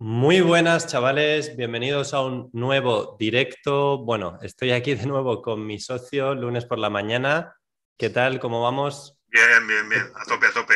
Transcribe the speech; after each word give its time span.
Muy 0.00 0.42
buenas, 0.42 0.86
chavales. 0.86 1.56
Bienvenidos 1.56 2.14
a 2.14 2.20
un 2.20 2.50
nuevo 2.52 3.16
directo. 3.18 3.98
Bueno, 3.98 4.38
estoy 4.42 4.70
aquí 4.70 4.94
de 4.94 5.06
nuevo 5.06 5.42
con 5.42 5.66
mi 5.66 5.80
socio, 5.80 6.36
lunes 6.36 6.66
por 6.66 6.78
la 6.78 6.88
mañana. 6.88 7.56
¿Qué 7.96 8.08
tal? 8.08 8.38
¿Cómo 8.38 8.62
vamos? 8.62 9.18
Bien, 9.26 9.66
bien, 9.66 9.88
bien. 9.88 10.02
A 10.14 10.24
tope, 10.24 10.46
a 10.46 10.52
tope. 10.52 10.74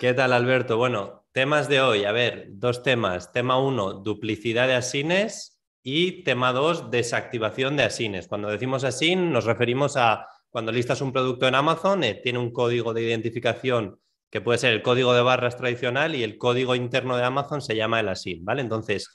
¿Qué 0.00 0.14
tal, 0.14 0.32
Alberto? 0.32 0.76
Bueno, 0.78 1.28
temas 1.30 1.68
de 1.68 1.80
hoy. 1.80 2.06
A 2.06 2.10
ver, 2.10 2.46
dos 2.48 2.82
temas. 2.82 3.30
Tema 3.30 3.56
uno, 3.56 3.92
duplicidad 3.92 4.66
de 4.66 4.74
asines 4.74 5.60
y 5.84 6.24
tema 6.24 6.52
dos, 6.52 6.90
desactivación 6.90 7.76
de 7.76 7.84
asines. 7.84 8.26
Cuando 8.26 8.48
decimos 8.48 8.82
asin, 8.82 9.30
nos 9.30 9.44
referimos 9.44 9.96
a 9.96 10.26
cuando 10.50 10.72
listas 10.72 11.00
un 11.02 11.12
producto 11.12 11.46
en 11.46 11.54
Amazon, 11.54 12.02
eh, 12.02 12.20
tiene 12.20 12.40
un 12.40 12.52
código 12.52 12.92
de 12.94 13.02
identificación 13.02 14.00
que 14.34 14.40
puede 14.40 14.58
ser 14.58 14.72
el 14.72 14.82
código 14.82 15.14
de 15.14 15.22
barras 15.22 15.56
tradicional 15.56 16.16
y 16.16 16.24
el 16.24 16.38
código 16.38 16.74
interno 16.74 17.16
de 17.16 17.22
Amazon 17.22 17.62
se 17.62 17.76
llama 17.76 18.00
el 18.00 18.08
ASIN, 18.08 18.44
¿vale? 18.44 18.62
Entonces, 18.62 19.08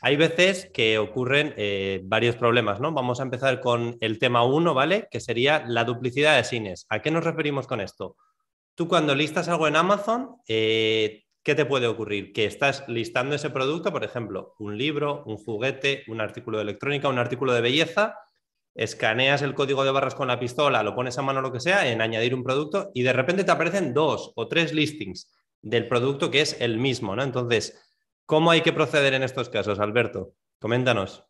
hay 0.00 0.14
veces 0.14 0.70
que 0.72 0.98
ocurren 0.98 1.52
eh, 1.56 2.00
varios 2.04 2.36
problemas, 2.36 2.78
¿no? 2.78 2.92
Vamos 2.92 3.18
a 3.18 3.24
empezar 3.24 3.60
con 3.60 3.96
el 4.00 4.20
tema 4.20 4.44
1, 4.44 4.72
¿vale? 4.72 5.08
Que 5.10 5.18
sería 5.18 5.64
la 5.66 5.82
duplicidad 5.82 6.34
de 6.34 6.38
ASINes. 6.38 6.86
¿A 6.90 7.02
qué 7.02 7.10
nos 7.10 7.24
referimos 7.24 7.66
con 7.66 7.80
esto? 7.80 8.14
Tú 8.76 8.86
cuando 8.86 9.16
listas 9.16 9.48
algo 9.48 9.66
en 9.66 9.74
Amazon, 9.74 10.36
eh, 10.46 11.24
¿qué 11.42 11.56
te 11.56 11.64
puede 11.64 11.88
ocurrir? 11.88 12.32
Que 12.32 12.44
estás 12.44 12.84
listando 12.86 13.34
ese 13.34 13.50
producto, 13.50 13.90
por 13.90 14.04
ejemplo, 14.04 14.54
un 14.60 14.78
libro, 14.78 15.24
un 15.26 15.38
juguete, 15.38 16.04
un 16.06 16.20
artículo 16.20 16.58
de 16.58 16.62
electrónica, 16.62 17.08
un 17.08 17.18
artículo 17.18 17.52
de 17.52 17.62
belleza, 17.62 18.14
escaneas 18.74 19.42
el 19.42 19.54
código 19.54 19.84
de 19.84 19.90
barras 19.90 20.14
con 20.14 20.28
la 20.28 20.40
pistola, 20.40 20.82
lo 20.82 20.94
pones 20.94 21.18
a 21.18 21.22
mano 21.22 21.40
lo 21.40 21.52
que 21.52 21.60
sea, 21.60 21.86
en 21.88 22.00
añadir 22.00 22.34
un 22.34 22.44
producto 22.44 22.90
y 22.94 23.02
de 23.02 23.12
repente 23.12 23.44
te 23.44 23.50
aparecen 23.50 23.92
dos 23.92 24.32
o 24.36 24.48
tres 24.48 24.72
listings 24.72 25.30
del 25.60 25.88
producto 25.88 26.30
que 26.30 26.40
es 26.40 26.56
el 26.60 26.78
mismo, 26.78 27.14
¿no? 27.14 27.22
Entonces, 27.22 27.78
¿cómo 28.26 28.50
hay 28.50 28.62
que 28.62 28.72
proceder 28.72 29.14
en 29.14 29.22
estos 29.22 29.48
casos, 29.48 29.78
Alberto? 29.78 30.34
Coméntanos. 30.58 31.24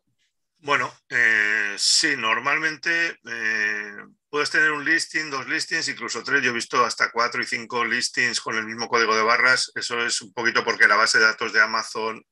Bueno, 0.58 0.92
eh, 1.08 1.74
sí, 1.76 2.14
normalmente 2.16 3.18
eh, 3.26 3.96
puedes 4.28 4.48
tener 4.48 4.70
un 4.70 4.84
listing, 4.84 5.28
dos 5.28 5.48
listings, 5.48 5.88
incluso 5.88 6.22
tres. 6.22 6.40
Yo 6.40 6.50
he 6.50 6.54
visto 6.54 6.84
hasta 6.84 7.10
cuatro 7.10 7.42
y 7.42 7.46
cinco 7.46 7.84
listings 7.84 8.40
con 8.40 8.56
el 8.56 8.64
mismo 8.64 8.88
código 8.88 9.16
de 9.16 9.22
barras. 9.22 9.72
Eso 9.74 10.00
es 10.06 10.22
un 10.22 10.32
poquito 10.32 10.64
porque 10.64 10.86
la 10.86 10.94
base 10.94 11.18
de 11.18 11.24
datos 11.24 11.52
de 11.52 11.60
Amazon 11.60 12.24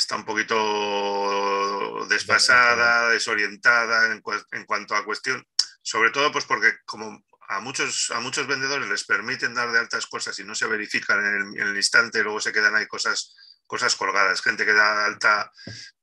está 0.00 0.16
un 0.16 0.24
poquito 0.24 2.06
desfasada, 2.08 3.10
desorientada 3.10 4.12
en, 4.12 4.22
cuanto 4.64 4.96
a 4.96 5.04
cuestión, 5.04 5.46
sobre 5.82 6.10
todo 6.10 6.32
pues 6.32 6.46
porque 6.46 6.72
como 6.86 7.22
a 7.48 7.60
muchos, 7.60 8.10
a 8.12 8.20
muchos 8.20 8.46
vendedores 8.46 8.88
les 8.88 9.04
permiten 9.04 9.54
dar 9.54 9.70
de 9.70 9.78
altas 9.78 10.06
cosas 10.06 10.38
y 10.38 10.44
no 10.44 10.54
se 10.54 10.66
verifican 10.66 11.18
en 11.18 11.34
el, 11.34 11.60
en 11.60 11.68
el 11.68 11.76
instante, 11.76 12.22
luego 12.22 12.40
se 12.40 12.52
quedan 12.52 12.74
ahí 12.76 12.86
cosas, 12.86 13.34
cosas 13.70 13.94
colgadas, 13.94 14.42
gente 14.42 14.66
que 14.66 14.72
da 14.72 15.06
alta 15.06 15.52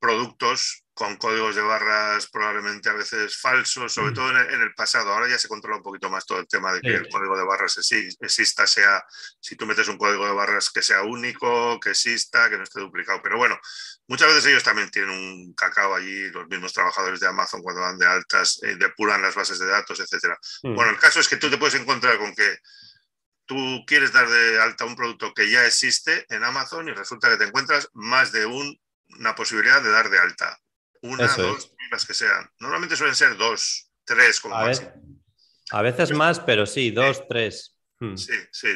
productos 0.00 0.84
con 0.94 1.16
códigos 1.16 1.54
de 1.54 1.60
barras 1.60 2.26
probablemente 2.28 2.88
a 2.88 2.94
veces 2.94 3.36
falsos, 3.36 3.92
sobre 3.92 4.12
mm. 4.12 4.14
todo 4.14 4.30
en 4.30 4.62
el, 4.62 4.74
pasado. 4.74 5.12
Ahora 5.12 5.28
ya 5.28 5.38
se 5.38 5.46
controla 5.46 5.76
un 5.76 5.82
poquito 5.82 6.08
más 6.08 6.24
todo 6.24 6.40
el 6.40 6.48
tema 6.48 6.72
de 6.72 6.80
que 6.80 6.94
el 6.94 7.08
código 7.10 7.36
de 7.36 7.44
barras 7.44 7.76
exista, 7.76 8.66
sea, 8.66 9.04
si 9.38 9.54
tú 9.54 9.66
metes 9.66 9.86
un 9.88 9.98
código 9.98 10.26
de 10.26 10.32
barras 10.32 10.70
que 10.70 10.80
sea 10.80 11.02
único, 11.02 11.78
que 11.78 11.90
exista, 11.90 12.48
que 12.48 12.56
no 12.56 12.64
esté 12.64 12.80
duplicado. 12.80 13.20
Pero 13.22 13.36
bueno, 13.36 13.60
muchas 14.08 14.28
veces 14.28 14.46
ellos 14.46 14.64
también 14.64 14.90
tienen 14.90 15.10
un 15.10 15.54
cacao 15.54 15.94
allí, 15.94 16.30
los 16.30 16.48
mismos 16.48 16.72
trabajadores 16.72 17.20
de 17.20 17.28
Amazon 17.28 17.62
cuando 17.62 17.82
van 17.82 17.98
de 17.98 18.06
altas, 18.06 18.60
eh, 18.62 18.76
depuran 18.76 19.20
las 19.20 19.34
bases 19.34 19.58
de 19.58 19.66
datos, 19.66 20.00
etc. 20.00 20.34
Mm. 20.62 20.74
Bueno, 20.74 20.90
el 20.90 20.98
caso 20.98 21.20
es 21.20 21.28
que 21.28 21.36
tú 21.36 21.50
te 21.50 21.58
puedes 21.58 21.74
encontrar 21.74 22.16
con 22.18 22.34
que 22.34 22.58
tú 23.48 23.82
quieres 23.86 24.12
dar 24.12 24.28
de 24.28 24.60
alta 24.60 24.84
un 24.84 24.94
producto 24.94 25.32
que 25.34 25.50
ya 25.50 25.64
existe 25.64 26.26
en 26.28 26.44
Amazon 26.44 26.88
y 26.88 26.92
resulta 26.92 27.28
que 27.30 27.38
te 27.38 27.44
encuentras 27.44 27.88
más 27.94 28.30
de 28.30 28.46
una 28.46 29.34
posibilidad 29.34 29.82
de 29.82 29.90
dar 29.90 30.10
de 30.10 30.18
alta 30.18 30.60
una, 31.02 31.26
dos, 31.26 31.72
las 31.90 32.06
que 32.06 32.14
sean. 32.14 32.48
Normalmente 32.60 32.96
suelen 32.96 33.16
ser 33.16 33.36
dos, 33.36 33.90
tres 34.04 34.40
como 34.40 34.54
a 34.54 34.70
a 35.70 35.82
veces 35.82 36.12
más, 36.12 36.40
pero 36.40 36.66
sí, 36.66 36.90
dos, 36.90 37.26
tres. 37.28 37.76
Hmm. 38.00 38.16
Sí, 38.16 38.32
sí. 38.52 38.68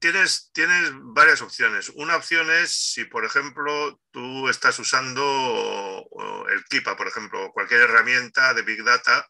Tienes, 0.00 0.50
tienes 0.52 0.92
varias 0.94 1.42
opciones. 1.42 1.90
Una 1.90 2.16
opción 2.16 2.50
es 2.50 2.70
si, 2.70 3.04
por 3.04 3.24
ejemplo, 3.24 4.00
tú 4.10 4.48
estás 4.48 4.78
usando 4.78 6.08
el 6.50 6.64
Kipa, 6.64 6.96
por 6.96 7.08
ejemplo, 7.08 7.50
cualquier 7.52 7.82
herramienta 7.82 8.54
de 8.54 8.62
Big 8.62 8.82
Data. 8.82 9.28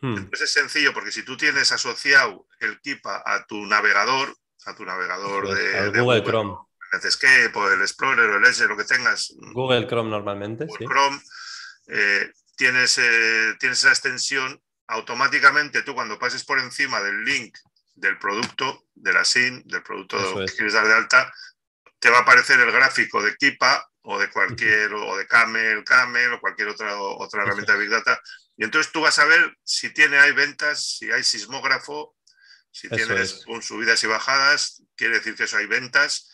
Hmm. 0.00 0.16
Entonces 0.16 0.42
es 0.42 0.52
sencillo 0.52 0.92
porque 0.92 1.12
si 1.12 1.24
tú 1.24 1.36
tienes 1.36 1.70
asociado 1.72 2.46
el 2.60 2.80
Kipa 2.80 3.22
a 3.24 3.44
tu 3.46 3.66
navegador, 3.66 4.34
a 4.66 4.74
tu 4.74 4.84
navegador 4.84 5.54
de, 5.54 6.00
Google, 6.00 6.22
Chrome, 6.22 6.54
el 6.92 7.00
Netscape 7.00 7.52
o 7.54 7.72
el 7.72 7.80
Explorer 7.80 8.30
o 8.30 8.36
el 8.38 8.44
Edge, 8.44 8.66
lo 8.66 8.76
que 8.76 8.84
tengas. 8.84 9.34
Google 9.52 9.86
Chrome 9.86 10.10
normalmente. 10.10 10.66
Google 10.66 10.86
Chrome 10.86 11.20
eh, 11.88 12.32
tienes, 12.56 12.98
eh, 12.98 13.54
tienes 13.58 13.80
esa 13.80 13.90
extensión, 13.90 14.60
automáticamente 14.86 15.82
tú 15.82 15.94
cuando 15.94 16.18
pases 16.18 16.44
por 16.44 16.58
encima 16.58 17.00
del 17.00 17.24
link 17.24 17.56
del 17.94 18.18
producto, 18.18 18.86
de 18.94 19.12
la 19.12 19.24
SIN, 19.24 19.62
del 19.66 19.82
producto 19.82 20.16
que 20.38 20.52
quieres 20.52 20.72
dar 20.72 20.86
de 20.86 20.94
alta, 20.94 21.32
te 21.98 22.10
va 22.10 22.18
a 22.18 22.22
aparecer 22.22 22.58
el 22.60 22.72
gráfico 22.72 23.22
de 23.22 23.36
Kipa 23.36 23.88
o 24.02 24.18
de 24.18 24.28
cualquier, 24.30 24.92
o 24.92 25.16
de 25.16 25.26
Camel, 25.26 25.84
Camel 25.84 26.32
o 26.32 26.40
cualquier 26.40 26.68
otra, 26.68 27.00
otra 27.00 27.42
herramienta 27.42 27.74
de 27.74 27.78
Big 27.78 27.90
Data. 27.90 28.20
Y 28.56 28.64
entonces 28.64 28.92
tú 28.92 29.00
vas 29.00 29.18
a 29.18 29.24
ver 29.24 29.56
si 29.64 29.92
tiene, 29.92 30.18
hay 30.18 30.32
ventas, 30.32 30.96
si 30.98 31.10
hay 31.10 31.24
sismógrafo, 31.24 32.16
si 32.70 32.88
tienes 32.88 33.44
subidas 33.60 34.02
y 34.02 34.06
bajadas, 34.06 34.82
quiere 34.96 35.16
decir 35.16 35.34
que 35.34 35.44
eso 35.44 35.58
hay 35.58 35.66
ventas. 35.66 36.28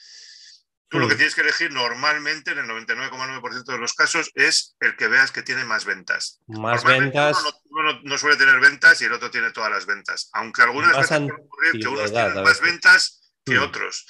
Tú 0.89 0.99
lo 0.99 1.07
que 1.07 1.15
mm. 1.15 1.19
tienes 1.19 1.35
que 1.35 1.43
elegir 1.43 1.71
normalmente, 1.71 2.53
en 2.53 2.59
el 2.59 2.67
99,9% 2.67 3.65
de 3.65 3.79
los 3.79 3.93
casos, 3.93 4.31
es 4.35 4.75
el 4.81 4.97
que 4.97 5.09
veas 5.09 5.33
que 5.33 5.43
tiene 5.43 5.65
más 5.65 5.85
ventas. 5.85 6.41
Más 6.47 6.83
ventas. 6.83 7.37
Uno 7.65 8.01
no, 8.05 8.19
suele 8.19 8.37
tener 8.37 8.59
ventas 8.59 9.03
y 9.03 9.05
el 9.05 9.13
otro 9.13 9.31
tiene 9.31 9.51
todas 9.51 9.71
las 9.71 9.85
ventas. 9.85 10.31
Aunque 10.33 10.63
algunas 10.63 10.97
veces 10.97 11.19
puede 11.19 11.33
ocurrir 11.33 11.83
que 11.83 11.89
unos 11.89 12.11
tienen 12.11 12.43
más 12.43 12.61
ventas 12.61 13.33
que 13.45 13.59
mm. 13.59 13.63
otros. 13.63 14.07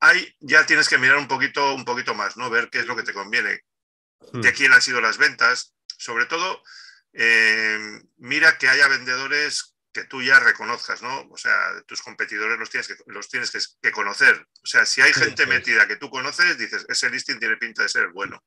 Ahí 0.00 0.34
ya 0.40 0.64
tienes 0.64 0.88
que 0.88 0.96
mirar 0.96 1.18
un 1.18 1.28
poquito, 1.28 1.74
un 1.74 1.84
poquito 1.84 2.14
más, 2.14 2.36
¿no? 2.36 2.48
Ver 2.48 2.70
qué 2.70 2.78
es 2.78 2.86
lo 2.86 2.96
que 2.96 3.02
te 3.02 3.12
conviene, 3.12 3.60
mm. 4.32 4.40
de 4.40 4.52
quién 4.54 4.72
han 4.72 4.80
sido 4.80 5.02
las 5.02 5.18
ventas. 5.18 5.74
Sobre 5.98 6.24
todo, 6.24 6.62
eh, 7.12 8.00
mira 8.18 8.58
que 8.58 8.68
haya 8.68 8.88
vendedores 8.88 9.76
que 9.92 10.04
tú 10.04 10.22
ya 10.22 10.38
reconozcas, 10.38 11.02
¿no? 11.02 11.28
O 11.30 11.36
sea, 11.36 11.52
tus 11.86 12.02
competidores 12.02 12.58
los 12.58 12.70
tienes 12.70 12.88
que, 12.88 12.94
los 13.06 13.28
tienes 13.28 13.50
que, 13.80 13.90
conocer. 13.90 14.46
O 14.62 14.66
sea, 14.66 14.84
si 14.84 15.00
hay 15.00 15.12
gente 15.12 15.46
metida 15.46 15.88
que 15.88 15.96
tú 15.96 16.10
conoces, 16.10 16.58
dices, 16.58 16.84
ese 16.88 17.10
listing 17.10 17.38
tiene 17.38 17.56
pinta 17.56 17.82
de 17.82 17.88
ser 17.88 18.08
bueno. 18.08 18.42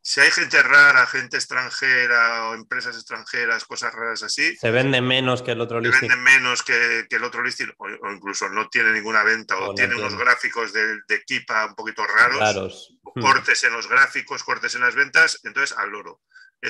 Si 0.00 0.20
hay 0.20 0.30
gente 0.30 0.62
rara, 0.62 1.06
gente 1.06 1.36
extranjera 1.36 2.48
o 2.48 2.54
empresas 2.54 2.96
extranjeras, 2.96 3.64
cosas 3.64 3.92
raras 3.92 4.22
así. 4.22 4.56
Se 4.56 4.70
vende 4.70 5.02
menos 5.02 5.42
que 5.42 5.50
el 5.52 5.60
otro 5.60 5.80
listing. 5.80 6.08
Se 6.08 6.16
menos 6.16 6.62
que, 6.62 7.06
el 7.10 7.24
otro 7.24 7.42
listing 7.42 7.70
o, 7.76 8.10
incluso 8.10 8.48
no 8.48 8.68
tiene 8.68 8.92
ninguna 8.92 9.22
venta 9.24 9.58
o, 9.58 9.74
tiene 9.74 9.96
unos 9.96 10.16
gráficos 10.16 10.72
de, 10.72 11.00
de 11.06 11.22
Kipa 11.26 11.66
un 11.66 11.74
poquito 11.74 12.06
raros. 12.06 12.38
raros. 12.38 12.94
Cortes 13.20 13.64
en 13.64 13.72
los 13.72 13.88
gráficos, 13.88 14.44
cortes 14.44 14.74
en 14.76 14.82
las 14.82 14.94
ventas, 14.94 15.40
entonces 15.42 15.76
al 15.76 15.90
loro. 15.90 16.22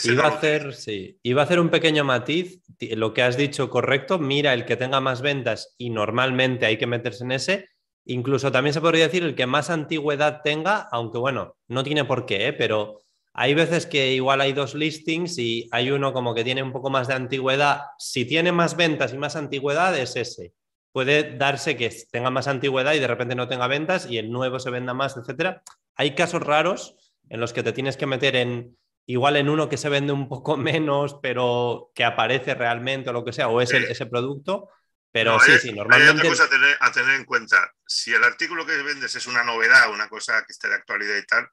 Iba 0.04 0.25
a, 0.25 0.28
hacer, 0.28 0.75
sí, 0.75 1.19
iba 1.22 1.41
a 1.41 1.44
hacer 1.44 1.59
un 1.60 1.71
pequeño 1.71 2.04
matiz, 2.04 2.60
lo 2.78 3.15
que 3.15 3.22
has 3.22 3.38
dicho 3.38 3.71
correcto, 3.71 4.19
mira 4.19 4.53
el 4.53 4.66
que 4.66 4.76
tenga 4.76 5.00
más 5.00 5.22
ventas 5.22 5.75
y 5.78 5.88
normalmente 5.88 6.66
hay 6.66 6.76
que 6.76 6.87
meterse 6.87 7.25
en 7.25 7.32
ese, 7.32 7.69
incluso 8.04 8.53
también 8.53 8.75
se 8.75 8.82
podría 8.82 9.04
decir 9.04 9.22
el 9.22 9.34
que 9.34 9.47
más 9.47 9.71
antigüedad 9.71 10.43
tenga, 10.44 10.88
aunque 10.93 11.16
bueno, 11.16 11.56
no 11.69 11.84
tiene 11.84 12.04
por 12.04 12.27
qué, 12.27 12.48
¿eh? 12.48 12.53
pero 12.53 13.00
hay 13.32 13.54
veces 13.54 13.87
que 13.87 14.12
igual 14.12 14.41
hay 14.41 14.53
dos 14.53 14.75
listings 14.75 15.38
y 15.38 15.69
hay 15.71 15.91
uno 15.91 16.12
como 16.12 16.34
que 16.34 16.44
tiene 16.44 16.62
un 16.62 16.72
poco 16.72 16.91
más 16.91 17.09
de 17.09 17.15
antigüedad, 17.15 17.82
si 17.98 18.25
tiene 18.25 18.53
más 18.53 18.77
ventas 18.77 19.15
y 19.15 19.16
más 19.16 19.37
antigüedad 19.37 19.97
es 19.97 20.16
ese. 20.16 20.54
Puede 20.93 21.37
darse 21.37 21.77
que 21.77 21.88
tenga 22.10 22.30
más 22.30 22.48
antigüedad 22.48 22.95
y 22.95 22.98
de 22.98 23.07
repente 23.07 23.34
no 23.36 23.47
tenga 23.47 23.68
ventas 23.68 24.10
y 24.10 24.18
el 24.18 24.33
nuevo 24.33 24.59
se 24.59 24.71
venda 24.71 24.92
más, 24.92 25.16
etcétera. 25.16 25.63
Hay 25.95 26.15
casos 26.15 26.42
raros 26.42 26.97
en 27.28 27.41
los 27.41 27.53
que 27.53 27.63
te 27.63 27.72
tienes 27.72 27.97
que 27.97 28.07
meter 28.07 28.34
en 28.34 28.77
igual 29.09 29.37
en 29.37 29.49
uno 29.49 29.69
que 29.69 29.78
se 29.78 29.89
vende 29.89 30.13
un 30.13 30.28
poco 30.28 30.57
menos, 30.57 31.19
pero 31.21 31.91
que 31.95 32.05
aparece 32.05 32.55
realmente 32.55 33.10
o 33.10 33.13
lo 33.13 33.25
que 33.25 33.33
sea, 33.33 33.49
o 33.49 33.60
es 33.60 33.72
ese 33.72 34.07
producto. 34.07 34.71
Pero 35.10 35.41
sí, 35.41 35.59
sí, 35.59 35.72
normalmente. 35.72 36.13
Hay 36.13 36.19
otra 36.19 36.28
cosa 36.28 36.45
a 36.81 36.93
tener, 36.93 37.15
en 37.15 37.25
cuenta. 37.25 37.75
Si 37.87 38.13
el 38.13 38.22
artículo 38.22 38.66
que 38.66 38.77
vendes 38.83 39.15
es 39.16 39.27
una 39.27 39.43
novedad, 39.43 39.91
una 39.91 40.07
cosa 40.09 40.45
que 40.45 40.53
esté 40.53 40.69
de 40.69 40.75
actualidad 40.75 41.16
y 41.16 41.25
tal, 41.25 41.45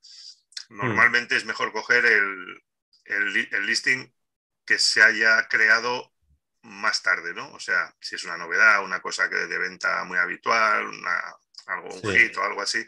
hmm. 0.70 0.78
normalmente 0.78 1.38
es 1.38 1.46
mejor 1.46 1.72
coger 1.72 2.06
el, 2.06 2.62
el, 3.06 3.66
listing 3.66 4.14
que 4.66 4.78
se 4.78 5.02
haya 5.02 5.48
creado 5.48 6.12
más 6.64 7.02
tarde, 7.02 7.34
¿no? 7.34 7.50
O 7.54 7.60
sea, 7.62 7.96
si 8.02 8.16
es 8.16 8.26
una 8.26 8.38
novedad, 8.38 8.84
una 8.84 9.00
cosa 9.00 9.30
que 9.30 9.36
de 9.36 9.58
venta 9.58 10.04
muy 10.04 10.18
habitual, 10.18 10.92
algo, 11.68 11.96
un 11.96 12.12
hit 12.12 12.36
o 12.36 12.44
algo 12.44 12.62
así, 12.62 12.86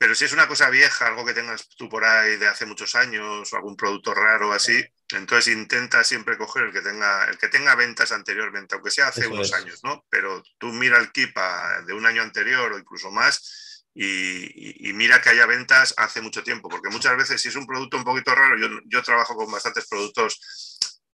pero 0.00 0.14
si 0.14 0.24
es 0.24 0.32
una 0.32 0.48
cosa 0.48 0.70
vieja, 0.70 1.08
algo 1.08 1.26
que 1.26 1.34
tengas 1.34 1.68
tú 1.76 1.86
por 1.86 2.06
ahí 2.06 2.38
de 2.38 2.48
hace 2.48 2.64
muchos 2.64 2.94
años 2.94 3.52
o 3.52 3.56
algún 3.56 3.76
producto 3.76 4.14
raro 4.14 4.50
así, 4.50 4.82
entonces 5.10 5.54
intenta 5.54 6.02
siempre 6.04 6.38
coger 6.38 6.64
el 6.64 6.72
que 6.72 6.80
tenga, 6.80 7.26
el 7.26 7.36
que 7.36 7.48
tenga 7.48 7.74
ventas 7.74 8.10
anteriormente, 8.10 8.74
aunque 8.74 8.90
sea 8.90 9.08
hace 9.08 9.26
unos 9.26 9.52
años, 9.52 9.84
¿no? 9.84 10.06
Pero 10.08 10.42
tú 10.56 10.68
mira 10.68 10.96
el 10.96 11.12
Kipa 11.12 11.82
de 11.82 11.92
un 11.92 12.06
año 12.06 12.22
anterior 12.22 12.72
o 12.72 12.78
incluso 12.78 13.10
más 13.10 13.84
y, 13.94 14.90
mira 14.94 15.20
que 15.20 15.28
haya 15.28 15.44
ventas 15.44 15.92
hace 15.98 16.22
mucho 16.22 16.42
tiempo, 16.42 16.70
porque 16.70 16.88
muchas 16.88 17.14
veces 17.18 17.42
si 17.42 17.48
es 17.48 17.56
un 17.56 17.66
producto 17.66 17.98
un 17.98 18.04
poquito 18.04 18.34
raro, 18.34 18.56
yo, 18.56 18.68
yo 18.86 19.02
trabajo 19.02 19.36
con 19.36 19.52
bastantes 19.52 19.86
productos 19.86 20.40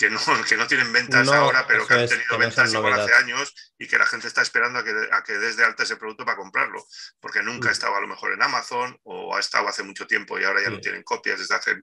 que 0.01 0.09
no, 0.09 0.19
que 0.50 0.57
no 0.57 0.68
tienen 0.68 0.92
ventas 0.92 1.27
ahora, 1.27 1.68
pero 1.68 1.86
que 1.86 1.94
han 1.94 2.07
tenido 2.07 2.38
ventas 2.39 2.74
igual 2.74 3.00
hace 3.00 3.13
años 3.13 3.53
y 3.77 3.88
que 3.88 4.00
la 4.00 4.06
gente 4.07 4.27
está 4.27 4.42
esperando 4.42 4.80
a 4.80 4.83
que, 4.83 4.92
a 5.12 5.24
que 5.24 5.33
des 5.33 5.57
de 5.57 5.63
alta 5.63 5.83
ese 5.83 5.95
producto 5.95 6.25
para 6.25 6.38
comprarlo, 6.38 6.83
porque 7.19 7.44
nunca 7.44 7.69
mm. 7.69 7.71
estaba 7.71 8.00
a 8.00 8.01
lo 8.01 8.07
mejor 8.07 8.33
en 8.33 8.42
Amazon 8.42 8.98
o 9.03 9.36
ha 9.36 9.39
estado 9.39 9.68
hace 9.68 9.83
mucho 9.83 10.07
tiempo 10.07 10.39
y 10.39 10.44
ahora 10.44 10.63
ya 10.63 10.71
no 10.71 10.80
tienen 10.80 11.03
copias 11.03 11.38
desde 11.38 11.56
hace 11.56 11.75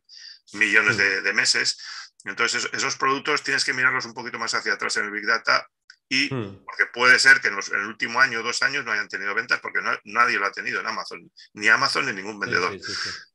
millones 0.55 0.97
mm. 0.97 1.25
de, 1.25 1.33
meses. 1.33 1.79
Entonces, 2.25 2.69
esos, 2.73 2.97
productos 2.97 3.45
tienes 3.45 3.65
que 3.65 3.73
mirarlos 3.73 4.05
un 4.05 4.15
poquito 4.15 4.39
más 4.39 4.53
hacia 4.53 4.73
atrás 4.73 4.97
en 4.97 5.05
el 5.05 5.11
Big 5.13 5.25
Data 5.25 5.69
y 6.09 6.35
mm. 6.35 6.65
porque 6.65 6.87
puede 6.93 7.21
ser 7.21 7.41
que 7.41 7.49
en, 7.49 7.55
el 7.55 7.87
último 7.87 8.21
año 8.21 8.41
o 8.41 8.43
dos 8.43 8.63
años 8.63 8.85
no 8.85 8.91
hayan 8.91 9.09
tenido 9.09 9.33
ventas 9.35 9.61
porque 9.61 9.79
nadie 10.05 10.39
lo 10.39 10.47
ha 10.47 10.53
tenido 10.53 10.81
en 10.81 10.89
Amazon, 10.89 11.31
ni 11.53 11.69
Amazon 11.69 12.07
ni 12.07 12.13
ningún 12.13 12.41
vendedor. 12.41 12.77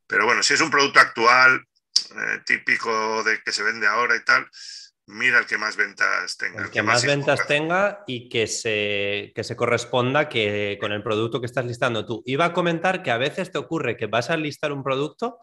Pero 0.07 0.25
bueno, 0.25 0.43
si 0.43 0.53
es 0.53 0.61
un 0.61 0.69
producto 0.69 0.99
actual, 0.99 1.65
eh, 2.11 2.39
típico 2.45 3.23
de 3.23 3.41
que 3.43 3.51
se 3.51 3.63
vende 3.63 3.87
ahora 3.87 4.15
y 4.15 4.23
tal, 4.23 4.47
mira 5.07 5.39
el 5.39 5.45
que 5.45 5.57
más 5.57 5.75
ventas 5.75 6.37
tenga. 6.37 6.63
El 6.63 6.69
que, 6.69 6.83
más, 6.83 7.05
ventas 7.05 7.45
tenga 7.47 8.03
y 8.07 8.29
que 8.29 8.47
se, 8.47 9.31
que 9.35 9.43
se 9.43 9.55
corresponda 9.55 10.29
que, 10.29 10.77
con 10.79 10.91
el 10.91 11.03
producto 11.03 11.39
que 11.39 11.45
estás 11.45 11.65
listando 11.65 12.05
tú. 12.05 12.23
Iba 12.25 12.45
a 12.45 12.53
comentar 12.53 13.03
que 13.03 13.11
a 13.11 13.17
veces 13.17 13.51
te 13.51 13.57
ocurre 13.57 13.97
que 13.97 14.07
vas 14.07 14.29
a 14.29 14.37
listar 14.37 14.71
un 14.71 14.83
producto 14.83 15.39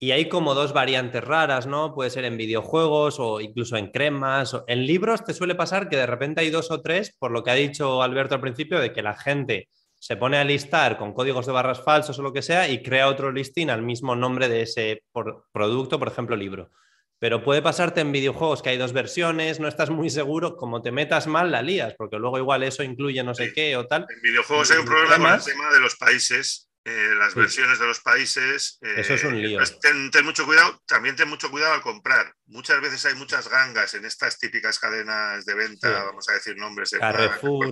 y 0.00 0.10
hay 0.10 0.28
como 0.28 0.54
dos 0.54 0.72
variantes 0.72 1.22
raras, 1.22 1.66
¿no? 1.66 1.94
Puede 1.94 2.10
ser 2.10 2.24
en 2.24 2.36
videojuegos 2.36 3.16
o 3.18 3.40
incluso 3.40 3.76
en 3.76 3.90
cremas. 3.90 4.56
En 4.66 4.86
libros 4.86 5.24
te 5.24 5.32
suele 5.32 5.54
pasar 5.54 5.88
que 5.88 5.96
de 5.96 6.06
repente 6.06 6.40
hay 6.40 6.50
dos 6.50 6.70
o 6.70 6.82
tres, 6.82 7.16
por 7.18 7.30
lo 7.30 7.42
que 7.42 7.50
ha 7.50 7.54
dicho 7.54 8.02
Alberto 8.02 8.34
al 8.34 8.40
principio, 8.40 8.80
de 8.80 8.92
que 8.92 9.02
la 9.02 9.16
gente 9.16 9.68
se 10.04 10.18
pone 10.18 10.36
a 10.36 10.44
listar 10.44 10.98
con 10.98 11.14
códigos 11.14 11.46
de 11.46 11.52
barras 11.52 11.82
falsos 11.82 12.18
o 12.18 12.22
lo 12.22 12.30
que 12.30 12.42
sea 12.42 12.68
y 12.68 12.82
crea 12.82 13.08
otro 13.08 13.32
listing 13.32 13.70
al 13.70 13.80
mismo 13.80 14.14
nombre 14.14 14.50
de 14.50 14.60
ese 14.60 15.02
producto, 15.50 15.98
por 15.98 16.08
ejemplo, 16.08 16.36
libro. 16.36 16.70
Pero 17.18 17.42
puede 17.42 17.62
pasarte 17.62 18.02
en 18.02 18.12
videojuegos 18.12 18.60
que 18.60 18.68
hay 18.68 18.76
dos 18.76 18.92
versiones, 18.92 19.60
no 19.60 19.66
estás 19.66 19.88
muy 19.88 20.10
seguro, 20.10 20.56
como 20.56 20.82
te 20.82 20.92
metas 20.92 21.26
mal, 21.26 21.50
la 21.50 21.62
lías, 21.62 21.94
porque 21.96 22.18
luego 22.18 22.36
igual 22.36 22.64
eso 22.64 22.82
incluye 22.82 23.24
no 23.24 23.34
sé 23.34 23.54
qué 23.54 23.78
o 23.78 23.86
tal. 23.86 24.04
En 24.14 24.20
videojuegos 24.20 24.70
hay 24.72 24.78
un 24.80 24.84
problema 24.84 25.30
con 25.30 25.38
el 25.38 25.44
tema 25.46 25.72
de 25.72 25.80
los 25.80 25.96
países, 25.96 26.68
eh, 26.84 27.14
las 27.18 27.34
versiones 27.34 27.78
de 27.78 27.86
los 27.86 28.00
países. 28.00 28.78
eso 28.82 29.14
es 29.14 29.24
un 29.24 29.40
lío. 29.40 29.56
Pues 29.56 29.80
ten, 29.80 30.10
mucho 30.22 30.44
cuidado, 30.44 30.82
también 30.86 31.16
ten 31.16 31.30
mucho 31.30 31.50
cuidado 31.50 31.72
al 31.72 31.80
comprar. 31.80 32.30
Muchas 32.44 32.78
veces 32.82 33.06
hay 33.06 33.14
muchas 33.14 33.48
gangas 33.48 33.94
en 33.94 34.04
estas 34.04 34.38
típicas 34.38 34.78
cadenas 34.78 35.46
de 35.46 35.54
venta, 35.54 36.04
vamos 36.04 36.28
a 36.28 36.34
decir 36.34 36.58
nombres, 36.58 36.90
Carrefour, 36.90 37.70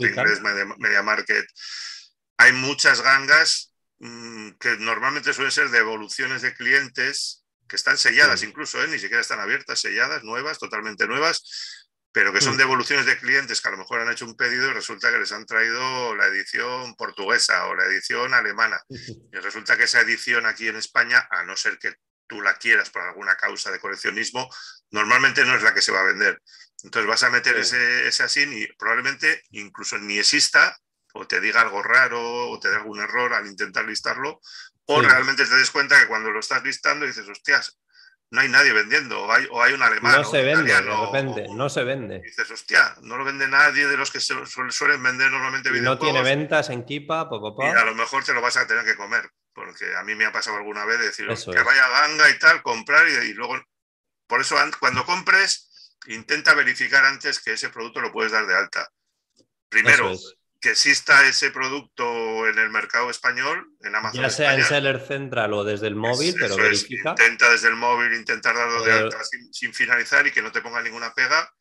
Media 0.79 1.03
Market 1.03 1.45
hay 2.43 2.53
muchas 2.53 3.03
gangas 3.03 3.73
mm, 4.01 4.51
que 4.59 4.77
normalmente 4.79 5.33
suelen 5.33 5.53
ser 5.53 5.71
devoluciones 5.71 6.43
de 6.43 6.55
clientes 6.55 7.45
que 7.69 7.77
están 7.77 7.97
selladas 7.97 8.43
incluso, 8.43 8.83
¿eh? 8.83 8.89
ni 8.89 8.99
siquiera 8.99 9.21
están 9.21 9.39
abiertas, 9.39 9.81
selladas, 9.81 10.25
nuevas, 10.25 10.59
totalmente 10.59 11.07
nuevas, 11.07 11.89
pero 12.11 12.33
que 12.33 12.41
son 12.41 12.57
devoluciones 12.57 13.07
de 13.07 13.17
clientes 13.17 13.61
que 13.61 13.69
a 13.69 13.71
lo 13.71 13.79
mejor 13.79 14.01
han 14.01 14.11
hecho 14.11 14.27
un 14.27 14.37
pedido 14.37 14.69
y 14.69 14.75
resulta 14.75 15.11
que 15.13 15.19
les 15.19 15.31
han 15.33 15.47
traído 15.47 16.17
la 16.17 16.27
edición 16.27 16.95
portuguesa 16.97 17.67
o 17.69 17.75
la 17.75 17.85
edición 17.85 18.35
alemana. 18.35 18.79
Y 18.89 19.37
resulta 19.37 19.79
que 19.79 19.85
esa 19.85 20.01
edición 20.01 20.45
aquí 20.45 20.69
en 20.69 20.77
España, 20.77 21.27
a 21.31 21.45
no 21.45 21.57
ser 21.57 21.79
que 21.79 21.95
tú 22.27 22.43
la 22.43 22.57
quieras 22.57 22.91
por 22.91 23.03
alguna 23.03 23.37
causa 23.37 23.71
de 23.71 23.79
coleccionismo, 23.79 24.47
normalmente 24.91 25.45
no 25.45 25.57
es 25.57 25.63
la 25.63 25.73
que 25.73 25.81
se 25.81 25.93
va 25.93 26.01
a 26.01 26.05
vender. 26.05 26.43
Entonces 26.83 27.09
vas 27.09 27.23
a 27.23 27.31
meter 27.31 27.57
ese, 27.57 28.07
ese 28.09 28.25
así 28.25 28.43
y 28.43 28.67
probablemente 28.77 29.45
incluso 29.53 29.97
ni 29.97 30.19
exista 30.19 30.77
o 31.15 31.27
te 31.27 31.41
diga 31.41 31.61
algo 31.61 31.83
raro 31.83 32.51
o 32.51 32.59
te 32.59 32.69
dé 32.69 32.77
algún 32.77 33.01
error 33.01 33.35
al 33.35 33.47
intentar 33.47 33.85
listarlo, 33.85 34.41
o 34.87 35.01
realmente 35.01 35.47
te 35.47 35.55
des 35.55 35.71
cuenta 35.71 35.99
que 36.01 36.07
cuando 36.07 36.31
lo 36.31 36.41
estás 36.41 36.63
listando 36.65 37.07
dices, 37.07 37.29
hostias, 37.29 37.79
no 38.33 38.41
hay 38.41 38.49
nadie 38.49 38.73
vendiendo, 38.73 39.23
o 39.23 39.31
hay, 39.31 39.47
o 39.51 39.63
hay 39.63 39.75
un 39.75 39.83
alemán. 39.83 40.17
No 40.17 40.25
se 40.25 40.43
vende, 40.43 40.73
de 40.73 40.81
repente, 40.81 41.47
no 41.51 41.69
se 41.69 41.85
vende. 41.85 42.21
dices, 42.21 42.51
hostia, 42.51 42.97
no 43.03 43.19
lo 43.19 43.25
vende 43.25 43.47
nadie 43.47 43.87
de 43.87 43.97
los 43.97 44.11
que 44.11 44.21
suelen 44.21 45.03
vender 45.03 45.31
normalmente 45.31 45.71
videojuegos. 45.71 46.09
No 46.09 46.13
tiene 46.13 46.23
ventas 46.23 46.71
en 46.71 46.85
Kipa, 46.85 47.29
Y 47.31 47.67
a 47.67 47.85
lo 47.85 47.95
mejor 47.95 48.25
te 48.25 48.33
lo 48.33 48.41
vas 48.41 48.57
a 48.57 48.67
tener 48.67 48.87
que 48.87 48.97
comer, 48.97 49.31
porque 49.53 49.95
a 49.95 50.03
mí 50.03 50.15
me 50.15 50.25
ha 50.25 50.33
pasado 50.33 50.57
alguna 50.57 50.87
vez 50.87 50.99
decir, 51.01 51.27
que 51.27 51.63
vaya 51.63 51.89
ganga 51.89 52.31
y 52.31 52.39
tal, 52.39 52.63
comprar 52.63 53.07
y, 53.07 53.35
luego, 53.35 53.63
por 54.27 54.41
eso 54.41 54.57
cuando 54.81 55.05
compres, 55.05 55.95
intenta 56.07 56.55
verificar 56.55 57.05
antes 57.05 57.39
que 57.39 57.53
ese 57.53 57.69
producto 57.69 58.01
lo 58.01 58.13
puedes 58.13 58.33
dar 58.33 58.47
de 58.47 58.57
alta. 58.57 58.91
Primero, 59.69 60.11
que 60.63 60.71
exista 60.71 61.27
ese 61.27 61.51
producto 61.51 62.47
en 62.47 62.57
el 62.57 62.71
mercado 62.71 63.11
español, 63.11 63.67
en 63.81 63.97
Amazon. 63.97 64.23
Ya 64.23 64.31
sea 64.31 64.55
en 64.55 64.65
Seller 64.65 65.05
Central 65.05 65.53
o 65.55 65.65
desde 65.65 65.89
el 65.89 65.97
móvil, 65.97 66.37
pero 66.39 66.57
verifica. 66.57 67.11
intenta 67.11 67.51
desde 67.51 67.69
el 67.69 67.75
móvil 67.75 68.15
intentar 68.15 68.55
darlo 68.55 68.85
de 68.85 68.93
alta 68.93 69.19
sin, 69.51 69.75
finalizar 69.75 70.25
y 70.25 70.31
que 70.31 70.41
no 70.41 70.53
te 70.53 70.63
ponga 70.63 70.81
ninguna 70.81 71.13
pega. 71.13 71.53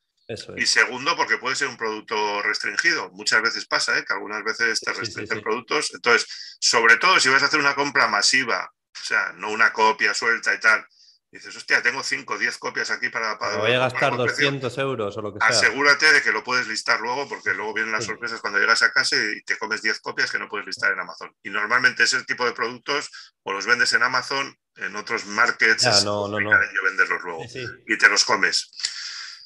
Y 0.55 0.65
segundo, 0.65 1.17
porque 1.17 1.39
puede 1.39 1.55
ser 1.55 1.67
un 1.67 1.75
producto 1.75 2.41
restringido. 2.43 3.09
Muchas 3.11 3.41
veces 3.41 3.65
pasa, 3.65 3.97
¿eh? 3.97 4.05
que 4.05 4.13
algunas 4.13 4.43
veces 4.43 4.79
te 4.79 4.93
restringen 4.93 5.41
productos. 5.41 5.91
Entonces, 5.93 6.57
sobre 6.61 6.95
todo 6.97 7.19
si 7.19 7.27
vas 7.27 7.43
a 7.43 7.47
hacer 7.47 7.59
una 7.59 7.75
compra 7.75 8.07
masiva, 8.07 8.71
o 8.71 9.03
sea, 9.03 9.33
no 9.33 9.49
una 9.49 9.73
copia 9.73 10.13
suelta 10.13 10.53
y 10.53 10.59
tal, 10.59 10.85
dices, 11.31 11.55
hostia, 11.55 11.81
tengo 11.81 12.03
5 12.03 12.33
o 12.33 12.37
10 12.37 12.57
copias 12.57 12.91
aquí 12.91 13.09
para... 13.09 13.39
para 13.39 13.57
voy 13.57 13.71
a 13.71 13.79
gastar 13.79 14.17
200 14.17 14.77
euros 14.79 15.15
o 15.17 15.21
lo 15.21 15.33
que 15.33 15.39
sea. 15.39 15.47
Asegúrate 15.47 16.11
de 16.11 16.21
que 16.21 16.31
lo 16.31 16.43
puedes 16.43 16.67
listar 16.67 16.99
luego, 16.99 17.27
porque 17.29 17.53
luego 17.53 17.73
vienen 17.73 17.93
las 17.93 18.05
sorpresas 18.05 18.41
cuando 18.41 18.59
llegas 18.59 18.81
a 18.81 18.91
casa 18.91 19.15
y 19.15 19.41
te 19.43 19.57
comes 19.57 19.81
10 19.81 20.01
copias 20.01 20.31
que 20.31 20.39
no 20.39 20.49
puedes 20.49 20.67
listar 20.67 20.91
en 20.91 20.99
Amazon. 20.99 21.33
Y 21.41 21.49
normalmente 21.49 22.03
ese 22.03 22.23
tipo 22.25 22.45
de 22.45 22.51
productos 22.51 23.09
o 23.43 23.53
los 23.53 23.65
vendes 23.65 23.93
en 23.93 24.03
Amazon, 24.03 24.55
en 24.75 24.95
otros 24.95 25.25
markets, 25.25 25.85
es 25.85 26.03
no, 26.03 26.27
no, 26.27 26.39
no. 26.39 26.49
venderlos 26.83 27.21
luego 27.23 27.43
y 27.87 27.97
te 27.97 28.09
los 28.09 28.25
comes. 28.25 28.69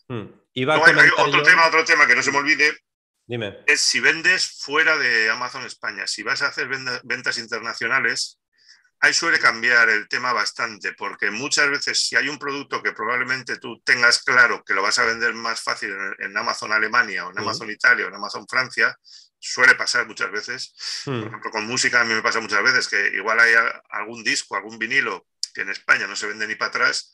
Hmm. 0.08 0.28
otro, 1.18 1.44
tema, 1.44 1.68
otro 1.68 1.86
tema 1.86 2.08
que 2.08 2.16
no 2.16 2.24
se 2.24 2.32
me 2.32 2.38
olvide. 2.38 2.78
Dime. 3.28 3.64
Es 3.66 3.82
si 3.82 4.00
vendes 4.00 4.60
fuera 4.62 4.98
de 4.98 5.30
Amazon 5.32 5.66
España. 5.66 6.06
Si 6.06 6.22
vas 6.22 6.42
a 6.44 6.48
hacer 6.48 6.68
ventas 7.04 7.38
internacionales, 7.40 8.40
ahí 9.00 9.14
suele 9.14 9.40
cambiar 9.40 9.90
el 9.90 10.08
tema 10.08 10.34
bastante, 10.34 10.94
porque 10.94 11.32
muchas 11.32 11.70
veces 11.70 12.00
si 12.08 12.16
hay 12.16 12.30
un 12.30 12.40
producto 12.40 12.82
que 12.82 12.92
probablemente 12.92 13.58
tú 13.58 13.82
tengas 13.82 14.24
claro 14.24 14.64
que 14.64 14.74
lo 14.74 14.82
vas 14.82 15.00
a 15.00 15.06
vender 15.06 15.34
más 15.34 15.62
fácil 15.62 15.96
en, 16.20 16.38
Amazon 16.38 16.72
Alemania 16.72 17.28
o 17.28 17.32
en 17.32 17.40
Amazon 17.40 17.70
Italia 17.70 18.06
o 18.06 18.10
en 18.10 18.16
Amazon 18.16 18.48
Francia, 18.48 18.98
suele 19.40 19.76
pasar 19.76 20.08
muchas 20.08 20.32
veces. 20.32 20.74
Por 21.06 21.14
hmm. 21.14 21.28
ejemplo, 21.28 21.52
con 21.52 21.68
música 21.68 22.02
a 22.02 22.06
mí 22.06 22.14
me 22.14 22.22
pasa 22.22 22.40
muchas 22.40 22.64
veces 22.64 22.88
que 22.88 23.10
igual 23.16 23.40
hay 23.40 23.54
algún 23.90 24.24
disco, 24.24 24.56
algún 24.56 24.80
vinilo 24.80 25.28
que 25.54 25.62
en 25.62 25.70
España 25.70 26.08
no 26.08 26.16
se 26.16 26.28
vende 26.28 26.48
ni 26.48 26.56
para 26.56 26.70
atrás, 26.70 27.14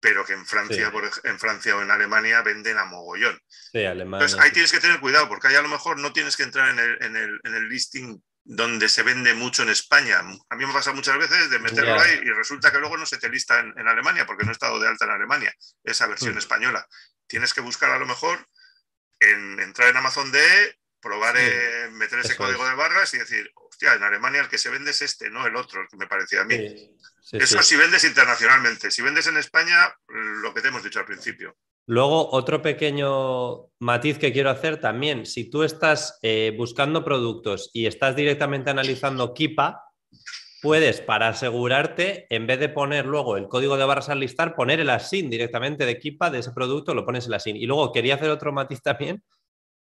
pero 0.00 0.24
que 0.24 0.32
en 0.32 0.46
Francia, 0.46 0.92
en 1.24 1.38
Francia 1.38 1.76
o 1.76 1.82
en 1.82 1.90
Alemania 1.90 2.42
venden 2.42 2.78
a 2.78 2.84
mogollón. 2.84 3.40
Sí, 3.48 3.84
Alemania. 3.84 4.24
Entonces 4.24 4.38
ahí 4.38 4.52
tienes 4.52 4.70
que 4.70 4.80
tener 4.80 5.00
cuidado, 5.00 5.28
porque 5.28 5.48
ahí 5.48 5.56
a 5.56 5.62
lo 5.62 5.68
mejor 5.68 5.98
no 5.98 6.12
tienes 6.12 6.36
que 6.36 6.44
entrar 6.44 6.70
en 6.70 6.78
el, 6.78 7.02
en 7.02 7.16
el, 7.16 7.40
en 7.44 7.54
el 7.54 7.68
listing 7.68 8.22
donde 8.50 8.88
se 8.88 9.02
vende 9.02 9.34
mucho 9.34 9.62
en 9.62 9.68
España. 9.68 10.20
A 10.20 10.56
mí 10.56 10.64
me 10.64 10.72
pasa 10.72 10.94
muchas 10.94 11.18
veces 11.18 11.50
de 11.50 11.58
meterlo 11.58 12.00
ahí 12.00 12.18
y 12.24 12.30
resulta 12.30 12.72
que 12.72 12.78
luego 12.78 12.96
no 12.96 13.04
se 13.04 13.18
te 13.18 13.28
lista 13.28 13.60
en, 13.60 13.86
Alemania 13.86 14.24
porque 14.24 14.44
no 14.44 14.50
he 14.50 14.52
estado 14.52 14.80
de 14.80 14.88
alta 14.88 15.04
en 15.04 15.10
Alemania, 15.10 15.54
esa 15.84 16.06
versión 16.06 16.34
hmm. 16.34 16.38
española. 16.38 16.88
Tienes 17.26 17.52
que 17.52 17.60
buscar 17.60 17.90
a 17.90 17.98
lo 17.98 18.06
mejor 18.06 18.48
en 19.20 19.60
entrar 19.60 19.90
en 19.90 19.98
Amazon 19.98 20.32
de 20.32 20.78
probar, 20.98 21.36
meter 21.92 22.20
ese 22.20 22.36
código 22.36 22.66
de 22.66 22.74
barras 22.74 23.12
y 23.12 23.18
decir, 23.18 23.52
hostia, 23.54 23.92
en 23.92 24.02
Alemania 24.02 24.40
el 24.40 24.48
que 24.48 24.56
se 24.56 24.70
vende 24.70 24.92
es 24.92 25.02
este, 25.02 25.28
no 25.28 25.46
el 25.46 25.54
otro, 25.54 25.82
el 25.82 25.88
que 25.88 25.98
me 25.98 26.06
parecía 26.06 26.40
a 26.40 26.44
mí. 26.44 26.96
Eso 27.32 27.62
si 27.62 27.76
vendes 27.76 28.04
internacionalmente. 28.04 28.90
Si 28.90 29.02
vendes 29.02 29.26
en 29.26 29.36
España, 29.36 29.94
lo 30.08 30.54
que 30.54 30.62
te 30.62 30.68
hemos 30.68 30.82
dicho 30.82 31.00
al 31.00 31.04
principio. 31.04 31.54
Luego, 31.90 32.28
otro 32.32 32.60
pequeño 32.60 33.70
matiz 33.78 34.18
que 34.18 34.30
quiero 34.30 34.50
hacer 34.50 34.78
también, 34.78 35.24
si 35.24 35.48
tú 35.48 35.62
estás 35.62 36.18
eh, 36.20 36.52
buscando 36.54 37.02
productos 37.02 37.70
y 37.72 37.86
estás 37.86 38.14
directamente 38.14 38.68
analizando 38.68 39.32
Kipa, 39.32 39.86
puedes, 40.60 41.00
para 41.00 41.28
asegurarte, 41.28 42.26
en 42.28 42.46
vez 42.46 42.60
de 42.60 42.68
poner 42.68 43.06
luego 43.06 43.38
el 43.38 43.48
código 43.48 43.78
de 43.78 43.86
barras 43.86 44.10
al 44.10 44.20
listar, 44.20 44.54
poner 44.54 44.80
el 44.80 44.90
ASIN 44.90 45.30
directamente 45.30 45.86
de 45.86 45.98
Kipa 45.98 46.28
de 46.28 46.40
ese 46.40 46.52
producto, 46.52 46.92
lo 46.92 47.06
pones 47.06 47.26
el 47.26 47.32
ASIN. 47.32 47.56
Y 47.56 47.64
luego 47.64 47.90
quería 47.90 48.16
hacer 48.16 48.28
otro 48.28 48.52
matiz 48.52 48.82
también. 48.82 49.22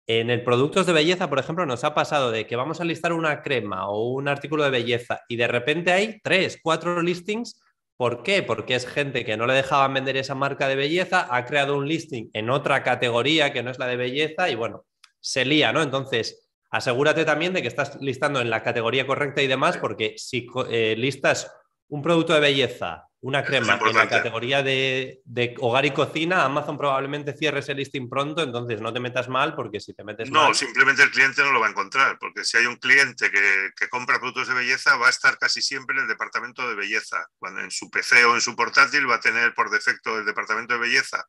En 0.06 0.30
el 0.30 0.42
productos 0.42 0.86
de 0.86 0.94
belleza, 0.94 1.28
por 1.28 1.38
ejemplo, 1.38 1.66
nos 1.66 1.84
ha 1.84 1.92
pasado 1.92 2.30
de 2.30 2.46
que 2.46 2.56
vamos 2.56 2.80
a 2.80 2.86
listar 2.86 3.12
una 3.12 3.42
crema 3.42 3.90
o 3.90 4.12
un 4.12 4.26
artículo 4.26 4.64
de 4.64 4.70
belleza 4.70 5.20
y 5.28 5.36
de 5.36 5.48
repente 5.48 5.92
hay 5.92 6.18
tres, 6.22 6.58
cuatro 6.62 7.02
listings 7.02 7.60
¿Por 8.00 8.22
qué? 8.22 8.42
Porque 8.42 8.76
es 8.76 8.86
gente 8.86 9.26
que 9.26 9.36
no 9.36 9.44
le 9.44 9.52
dejaban 9.52 9.92
vender 9.92 10.16
esa 10.16 10.34
marca 10.34 10.66
de 10.68 10.74
belleza, 10.74 11.28
ha 11.30 11.44
creado 11.44 11.76
un 11.76 11.86
listing 11.86 12.30
en 12.32 12.48
otra 12.48 12.82
categoría 12.82 13.52
que 13.52 13.62
no 13.62 13.70
es 13.70 13.78
la 13.78 13.86
de 13.86 13.96
belleza 13.96 14.48
y 14.48 14.54
bueno, 14.54 14.86
se 15.20 15.44
lía, 15.44 15.70
¿no? 15.70 15.82
Entonces, 15.82 16.48
asegúrate 16.70 17.26
también 17.26 17.52
de 17.52 17.60
que 17.60 17.68
estás 17.68 18.00
listando 18.00 18.40
en 18.40 18.48
la 18.48 18.62
categoría 18.62 19.06
correcta 19.06 19.42
y 19.42 19.48
demás, 19.48 19.76
porque 19.76 20.14
si 20.16 20.46
eh, 20.70 20.94
listas 20.96 21.54
un 21.88 22.00
producto 22.00 22.32
de 22.32 22.40
belleza, 22.40 23.09
una 23.22 23.44
crema 23.44 23.78
en 23.84 23.96
la 23.96 24.08
categoría 24.08 24.62
de, 24.62 25.22
hogar 25.58 25.84
y 25.84 25.90
cocina, 25.90 26.44
Amazon 26.44 26.78
probablemente 26.78 27.36
cierre 27.36 27.60
ese 27.60 27.74
listing 27.74 28.08
pronto, 28.08 28.42
entonces 28.42 28.80
no 28.80 28.92
te 28.92 29.00
metas 29.00 29.28
mal 29.28 29.54
porque 29.54 29.78
si 29.78 29.92
te 29.92 30.04
metes 30.04 30.30
mal... 30.30 30.48
No, 30.48 30.54
simplemente 30.54 31.02
el 31.02 31.10
cliente 31.10 31.42
no 31.42 31.52
lo 31.52 31.60
va 31.60 31.66
a 31.66 31.70
encontrar, 31.70 32.18
porque 32.18 32.44
si 32.44 32.56
hay 32.56 32.64
un 32.64 32.76
cliente 32.76 33.30
que, 33.30 33.88
compra 33.88 34.18
productos 34.18 34.48
de 34.48 34.54
belleza, 34.54 34.96
va 34.96 35.08
a 35.08 35.10
estar 35.10 35.36
casi 35.36 35.60
siempre 35.60 35.96
en 35.96 36.02
el 36.02 36.08
departamento 36.08 36.66
de 36.66 36.74
belleza. 36.74 37.26
Cuando 37.38 37.60
en 37.60 37.70
su 37.70 37.90
PC 37.90 38.24
o 38.24 38.34
en 38.34 38.40
su 38.40 38.56
portátil 38.56 39.10
va 39.10 39.16
a 39.16 39.20
tener 39.20 39.52
por 39.54 39.70
defecto 39.70 40.18
el 40.18 40.24
departamento 40.24 40.74
de 40.74 40.80
belleza. 40.80 41.26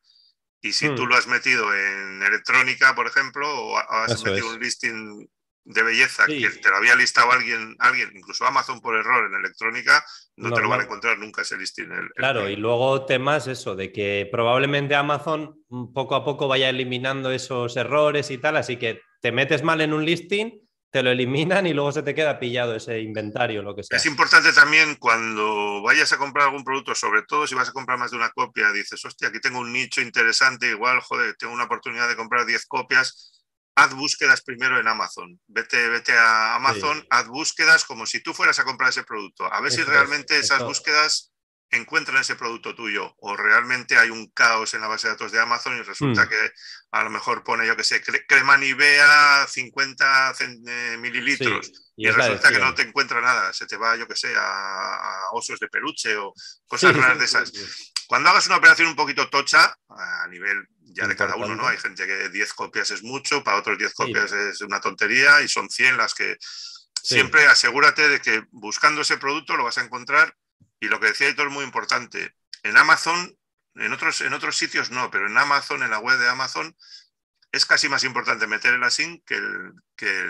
Y 0.62 0.72
si 0.72 0.94
tú 0.94 1.04
hmm. 1.04 1.08
lo 1.08 1.16
has 1.16 1.26
metido 1.26 1.74
en 1.74 2.22
electrónica, 2.22 2.94
por 2.94 3.06
ejemplo, 3.06 3.48
o 3.48 3.76
has 3.76 4.22
metido 4.24 4.48
un 4.48 4.60
listing 4.60 5.28
de 5.64 5.82
belleza 5.82 6.26
que 6.26 6.48
te 6.48 6.68
lo 6.70 6.76
había 6.76 6.96
listado 6.96 7.30
alguien, 7.30 7.76
alguien, 7.78 8.10
incluso 8.14 8.44
Amazon 8.44 8.80
por 8.80 8.96
error 8.96 9.26
en 9.26 9.38
electrónica, 9.38 10.04
no 10.36 10.52
te 10.52 10.60
lo 10.60 10.68
van 10.68 10.80
a 10.80 10.84
encontrar 10.84 11.18
nunca 11.18 11.42
ese 11.42 11.56
listing. 11.56 11.88
claro, 12.16 12.48
y 12.48 12.56
luego 12.56 13.04
temas 13.06 13.46
eso, 13.46 13.76
de 13.76 13.92
que 13.92 14.28
probablemente 14.30 14.94
Amazon 14.94 15.64
poco 15.94 16.14
a 16.14 16.24
poco 16.24 16.48
vaya 16.48 16.68
eliminando 16.68 17.30
esos 17.30 17.76
errores 17.76 18.30
y 18.30 18.38
tal, 18.38 18.56
así 18.56 18.76
que 18.76 19.00
te 19.20 19.30
metes 19.30 19.62
mal 19.62 19.80
en 19.80 19.92
un 19.92 20.04
listing, 20.04 20.62
te 20.92 21.02
lo 21.02 21.10
eliminan 21.10 21.66
y 21.66 21.72
luego 21.72 21.90
se 21.90 22.02
te 22.02 22.14
queda 22.14 22.38
pillado 22.38 22.76
ese 22.76 23.00
inventario, 23.00 23.62
lo 23.62 23.74
que 23.74 23.82
sea. 23.82 23.96
Es 23.96 24.04
importante 24.04 24.52
también 24.52 24.96
cuando 24.96 25.80
vayas 25.80 26.12
a 26.12 26.18
comprar 26.18 26.48
algún 26.48 26.64
producto, 26.64 26.94
sobre 26.94 27.22
todo 27.22 27.46
si 27.46 27.54
vas 27.54 27.70
a 27.70 27.72
comprar 27.72 27.98
más 27.98 28.10
de 28.10 28.18
una 28.18 28.30
copia, 28.30 28.70
dices, 28.72 29.02
hostia, 29.02 29.28
aquí 29.28 29.40
tengo 29.40 29.60
un 29.60 29.72
nicho 29.72 30.02
interesante, 30.02 30.68
igual, 30.68 31.00
joder, 31.00 31.34
tengo 31.36 31.54
una 31.54 31.64
oportunidad 31.64 32.08
de 32.08 32.16
comprar 32.16 32.44
10 32.44 32.66
copias, 32.66 33.31
haz 33.74 33.94
búsquedas 33.94 34.42
primero 34.42 34.78
en 34.78 34.88
Amazon. 34.88 35.40
Vete, 35.46 35.88
vete 35.88 36.12
a 36.12 36.54
Amazon, 36.56 37.04
haz 37.10 37.26
búsquedas 37.28 37.84
como 37.84 38.06
si 38.06 38.22
tú 38.22 38.34
fueras 38.34 38.58
a 38.58 38.64
comprar 38.64 38.90
ese 38.90 39.04
producto. 39.04 39.52
A 39.52 39.60
ver 39.60 39.72
si 39.72 39.82
realmente 39.82 40.38
esas 40.38 40.62
búsquedas 40.62 41.32
encuentran 41.72 42.20
ese 42.20 42.36
producto 42.36 42.74
tuyo 42.74 43.14
o 43.18 43.34
realmente 43.34 43.96
hay 43.96 44.10
un 44.10 44.30
caos 44.32 44.74
en 44.74 44.82
la 44.82 44.88
base 44.88 45.06
de 45.06 45.14
datos 45.14 45.32
de 45.32 45.40
Amazon 45.40 45.76
y 45.78 45.82
resulta 45.82 46.24
hmm. 46.26 46.28
que 46.28 46.50
a 46.90 47.02
lo 47.02 47.10
mejor 47.10 47.42
pone, 47.42 47.66
yo 47.66 47.74
que 47.74 47.82
sé, 47.82 48.02
crema 48.28 48.58
Nivea 48.58 49.46
50 49.48 50.34
eh, 50.38 50.96
mililitros 50.98 51.72
y, 51.96 52.10
resulta 52.10 52.52
que 52.52 52.58
no 52.58 52.74
te 52.74 52.82
encuentra 52.82 53.22
nada, 53.22 53.52
se 53.54 53.66
te 53.66 53.78
va, 53.78 53.96
yo 53.96 54.06
que 54.06 54.16
sé, 54.16 54.34
a, 54.36 55.30
osos 55.32 55.58
de 55.58 55.68
peluche 55.68 56.14
o 56.16 56.34
cosas 56.66 56.94
raras 56.94 57.18
de 57.18 57.24
esas. 57.24 57.52
Cuando 58.12 58.28
hagas 58.28 58.46
una 58.46 58.58
operación 58.58 58.88
un 58.88 58.94
poquito 58.94 59.30
tocha, 59.30 59.74
a 59.88 60.28
nivel 60.28 60.68
ya 60.82 61.06
de 61.06 61.16
cada 61.16 61.34
uno, 61.34 61.56
¿no? 61.56 61.66
Hay 61.66 61.78
gente 61.78 62.06
que 62.06 62.28
10 62.28 62.52
copias 62.52 62.90
es 62.90 63.02
mucho, 63.02 63.42
para 63.42 63.56
otros 63.56 63.78
10 63.78 63.94
copias 63.94 64.30
es 64.32 64.60
una 64.60 64.82
tontería 64.82 65.40
y 65.40 65.48
son 65.48 65.70
100 65.70 65.96
las 65.96 66.12
que... 66.12 66.36
Siempre 67.02 67.46
asegúrate 67.46 68.06
de 68.10 68.20
que 68.20 68.44
buscando 68.50 69.00
ese 69.00 69.16
producto 69.16 69.56
lo 69.56 69.64
vas 69.64 69.78
a 69.78 69.84
encontrar 69.84 70.36
y 70.78 70.88
lo 70.88 71.00
que 71.00 71.06
decía 71.06 71.26
Héctor 71.26 71.46
es 71.46 71.54
muy 71.54 71.64
importante. 71.64 72.34
En 72.62 72.76
Amazon, 72.76 73.34
en 73.76 73.94
otros, 73.94 74.20
en 74.20 74.34
otros 74.34 74.58
sitios 74.58 74.90
no, 74.90 75.10
pero 75.10 75.26
en 75.26 75.38
Amazon, 75.38 75.82
en 75.82 75.88
la 75.88 75.98
web 75.98 76.18
de 76.18 76.28
Amazon, 76.28 76.76
es 77.50 77.64
casi 77.64 77.88
más 77.88 78.04
importante 78.04 78.46
meter 78.46 78.74
el 78.74 78.84
ASIN 78.84 79.22
que 79.24 79.36
el, 79.36 79.72
que 79.96 80.20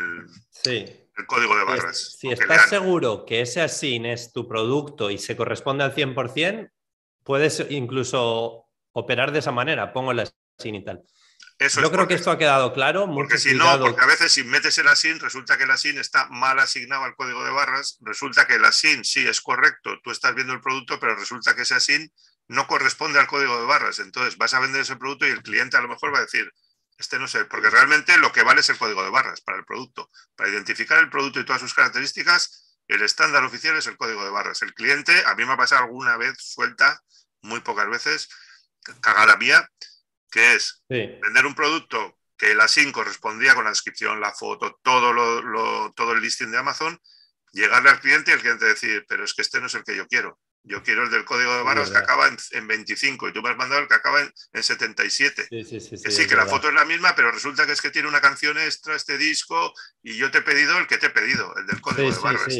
el, 0.66 1.26
código 1.26 1.56
de 1.56 1.64
barras. 1.64 2.16
si 2.16 2.30
estás 2.30 2.68
seguro 2.68 3.24
que 3.26 3.40
ese 3.40 3.60
ASIN 3.60 4.06
es 4.06 4.32
tu 4.32 4.46
producto 4.46 5.10
y 5.10 5.18
se 5.18 5.36
corresponde 5.36 5.82
al 5.82 5.96
100%, 5.96 6.70
puedes 7.24 7.64
incluso 7.70 8.66
operar 8.92 9.32
de 9.32 9.40
esa 9.40 9.52
manera. 9.52 9.92
Pongo 9.92 10.12
el 10.12 10.20
ASIN 10.20 10.74
y 10.74 10.84
tal. 10.84 11.02
Yo 11.58 11.92
creo 11.92 12.08
que 12.08 12.14
esto 12.14 12.30
ha 12.30 12.38
quedado 12.38 12.72
claro. 12.72 13.08
Porque 13.12 13.38
si 13.38 13.54
no, 13.54 13.78
porque 13.78 14.00
a 14.00 14.06
veces 14.06 14.32
si 14.32 14.42
metes 14.42 14.76
el 14.78 14.88
ASIN, 14.88 15.20
resulta 15.20 15.56
que 15.56 15.64
el 15.64 15.70
ASIN 15.70 15.98
está 15.98 16.28
mal 16.28 16.58
asignado 16.58 17.04
al 17.04 17.14
código 17.14 17.44
de 17.44 17.50
barras, 17.50 17.98
resulta 18.00 18.46
que 18.46 18.56
el 18.56 18.64
ASIN 18.64 19.04
sí 19.04 19.26
es 19.26 19.40
correcto, 19.40 19.98
tú 20.02 20.10
estás 20.10 20.34
viendo 20.34 20.52
el 20.52 20.60
producto, 20.60 20.98
pero 20.98 21.14
resulta 21.14 21.54
que 21.54 21.62
ese 21.62 21.74
ASIN 21.74 22.12
no 22.48 22.66
corresponde 22.66 23.18
al 23.20 23.26
código 23.26 23.58
de 23.58 23.66
barras. 23.66 24.00
Entonces 24.00 24.36
vas 24.36 24.54
a 24.54 24.60
vender 24.60 24.82
ese 24.82 24.96
producto 24.96 25.26
y 25.26 25.30
el 25.30 25.42
cliente 25.42 25.76
a 25.76 25.82
lo 25.82 25.88
mejor 25.88 26.12
va 26.12 26.18
a 26.18 26.22
decir, 26.22 26.50
este 26.98 27.18
no 27.18 27.28
sé, 27.28 27.44
porque 27.44 27.70
realmente 27.70 28.16
lo 28.18 28.32
que 28.32 28.42
vale 28.42 28.60
es 28.60 28.68
el 28.68 28.78
código 28.78 29.02
de 29.02 29.10
barras 29.10 29.40
para 29.40 29.58
el 29.58 29.64
producto. 29.64 30.10
Para 30.36 30.50
identificar 30.50 30.98
el 30.98 31.10
producto 31.10 31.40
y 31.40 31.44
todas 31.44 31.62
sus 31.62 31.74
características, 31.74 32.61
el 32.94 33.02
estándar 33.02 33.44
oficial 33.44 33.76
es 33.76 33.86
el 33.86 33.96
código 33.96 34.24
de 34.24 34.30
barras. 34.30 34.62
El 34.62 34.74
cliente, 34.74 35.12
a 35.26 35.34
mí 35.34 35.44
me 35.44 35.52
ha 35.52 35.56
pasado 35.56 35.84
alguna 35.84 36.16
vez 36.16 36.34
suelta, 36.38 37.02
muy 37.40 37.60
pocas 37.60 37.88
veces, 37.88 38.28
cagada 39.00 39.36
mía, 39.36 39.68
que 40.30 40.54
es 40.54 40.82
vender 40.88 41.46
un 41.46 41.54
producto 41.54 42.18
que 42.36 42.54
la 42.54 42.66
SIN 42.66 42.90
correspondía 42.90 43.54
con 43.54 43.64
la 43.64 43.70
descripción, 43.70 44.20
la 44.20 44.32
foto, 44.32 44.80
todo, 44.82 45.12
lo, 45.12 45.92
todo 45.92 46.12
el 46.12 46.20
listing 46.20 46.50
de 46.50 46.58
Amazon, 46.58 47.00
llegarle 47.52 47.90
al 47.90 48.00
cliente 48.00 48.30
y 48.30 48.34
el 48.34 48.40
cliente 48.40 48.64
decir, 48.64 49.04
pero 49.08 49.24
es 49.24 49.34
que 49.34 49.42
este 49.42 49.60
no 49.60 49.66
es 49.66 49.74
el 49.74 49.84
que 49.84 49.94
yo 49.94 50.08
quiero. 50.08 50.40
Yo 50.64 50.82
quiero 50.82 51.04
el 51.04 51.10
del 51.10 51.24
código 51.24 51.54
de 51.56 51.62
barras 51.62 51.90
que 51.90 51.98
acaba 51.98 52.28
en, 52.28 52.66
25 52.68 53.28
y 53.28 53.32
tú 53.32 53.42
me 53.42 53.50
has 53.50 53.56
mandado 53.56 53.82
el 53.82 53.88
que 53.88 53.94
acaba 53.94 54.20
en, 54.20 54.62
77. 54.62 55.48
Sí, 55.50 55.64
sí, 55.64 55.80
sí, 55.80 56.02
que 56.02 56.10
sí, 56.10 56.26
que 56.26 56.36
la 56.36 56.46
foto 56.46 56.68
es 56.68 56.74
la 56.74 56.84
misma, 56.84 57.14
pero 57.16 57.32
resulta 57.32 57.66
que 57.66 57.72
es 57.72 57.80
que 57.80 57.90
tiene 57.90 58.08
una 58.08 58.20
canción 58.20 58.56
extra 58.58 58.94
este 58.94 59.18
disco 59.18 59.74
y 60.02 60.16
yo 60.16 60.30
te 60.30 60.38
he 60.38 60.42
pedido 60.42 60.78
el 60.78 60.86
que 60.86 60.98
te 60.98 61.06
he 61.06 61.10
pedido, 61.10 61.52
el 61.56 61.66
del 61.66 61.80
código 61.80 62.12
de 62.12 62.18
barras. 62.18 62.54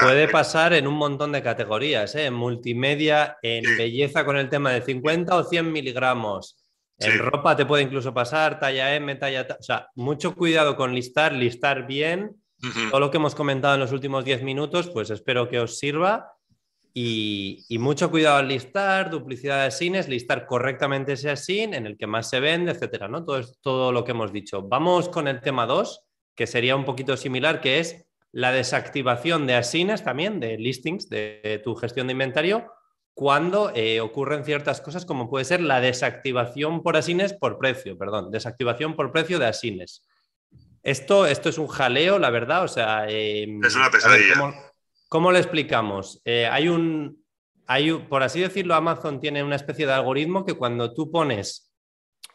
Puede 0.00 0.28
pasar 0.28 0.72
en 0.72 0.86
un 0.86 0.94
montón 0.94 1.32
de 1.32 1.42
categorías, 1.42 2.14
¿eh? 2.14 2.26
en 2.26 2.34
multimedia, 2.34 3.36
en 3.42 3.64
belleza 3.76 4.24
con 4.24 4.36
el 4.36 4.48
tema 4.48 4.70
de 4.70 4.82
50 4.82 5.36
o 5.36 5.44
100 5.44 5.70
miligramos, 5.70 6.62
en 6.98 7.18
ropa 7.18 7.56
te 7.56 7.66
puede 7.66 7.82
incluso 7.82 8.14
pasar, 8.14 8.58
talla 8.58 8.94
M, 8.94 9.14
talla... 9.16 9.46
O 9.58 9.62
sea, 9.62 9.88
mucho 9.94 10.34
cuidado 10.34 10.76
con 10.76 10.94
listar, 10.94 11.32
listar 11.32 11.86
bien. 11.86 12.36
Todo 12.90 13.00
lo 13.00 13.10
que 13.10 13.16
hemos 13.16 13.34
comentado 13.34 13.74
en 13.74 13.80
los 13.80 13.90
últimos 13.90 14.24
10 14.24 14.44
minutos, 14.44 14.88
pues 14.90 15.10
espero 15.10 15.48
que 15.48 15.58
os 15.58 15.78
sirva. 15.78 16.32
Y, 16.94 17.64
mucho 17.80 18.10
cuidado 18.10 18.36
al 18.36 18.48
listar, 18.48 19.10
duplicidad 19.10 19.64
de 19.64 19.70
sines, 19.70 20.08
listar 20.08 20.46
correctamente 20.46 21.14
ese 21.14 21.30
asin 21.30 21.74
en 21.74 21.86
el 21.86 21.96
que 21.96 22.06
más 22.06 22.28
se 22.28 22.38
vende, 22.38 22.70
etcétera, 22.70 23.08
¿no? 23.08 23.24
Todo, 23.24 23.42
todo 23.62 23.92
lo 23.92 24.04
que 24.04 24.12
hemos 24.12 24.32
dicho. 24.32 24.62
Vamos 24.62 25.08
con 25.08 25.26
el 25.26 25.40
tema 25.40 25.66
2, 25.66 26.04
que 26.36 26.46
sería 26.46 26.76
un 26.76 26.84
poquito 26.84 27.16
similar, 27.16 27.60
que 27.60 27.80
es 27.80 28.06
la 28.32 28.50
desactivación 28.50 29.46
de 29.46 29.54
asines 29.54 30.02
también, 30.02 30.40
de 30.40 30.56
listings, 30.58 31.08
de 31.08 31.60
tu 31.62 31.74
gestión 31.74 32.06
de 32.06 32.12
inventario, 32.12 32.72
cuando 33.14 33.70
eh, 33.74 34.00
ocurren 34.00 34.44
ciertas 34.44 34.80
cosas 34.80 35.04
como 35.04 35.28
puede 35.28 35.44
ser 35.44 35.60
la 35.60 35.80
desactivación 35.80 36.82
por 36.82 36.96
asines 36.96 37.34
por 37.34 37.58
precio, 37.58 37.98
perdón, 37.98 38.30
desactivación 38.30 38.96
por 38.96 39.12
precio 39.12 39.38
de 39.38 39.46
asines. 39.46 40.06
Esto, 40.82 41.26
esto 41.26 41.50
es 41.50 41.58
un 41.58 41.68
jaleo, 41.68 42.18
la 42.18 42.30
verdad, 42.30 42.64
o 42.64 42.68
sea... 42.68 43.06
Em, 43.08 43.62
es 43.62 43.76
una 43.76 43.90
pesadilla. 43.90 44.54
¿cómo, 45.08 45.30
le 45.30 45.38
explicamos? 45.38 46.20
Eh, 46.24 46.48
hay 46.50 46.68
un, 46.68 47.22
hay, 47.66 47.92
por 47.92 48.22
así 48.22 48.40
decirlo, 48.40 48.74
Amazon 48.74 49.20
tiene 49.20 49.44
una 49.44 49.56
especie 49.56 49.86
de 49.86 49.92
algoritmo 49.92 50.44
que 50.44 50.54
cuando 50.54 50.94
tú 50.94 51.10
pones 51.10 51.70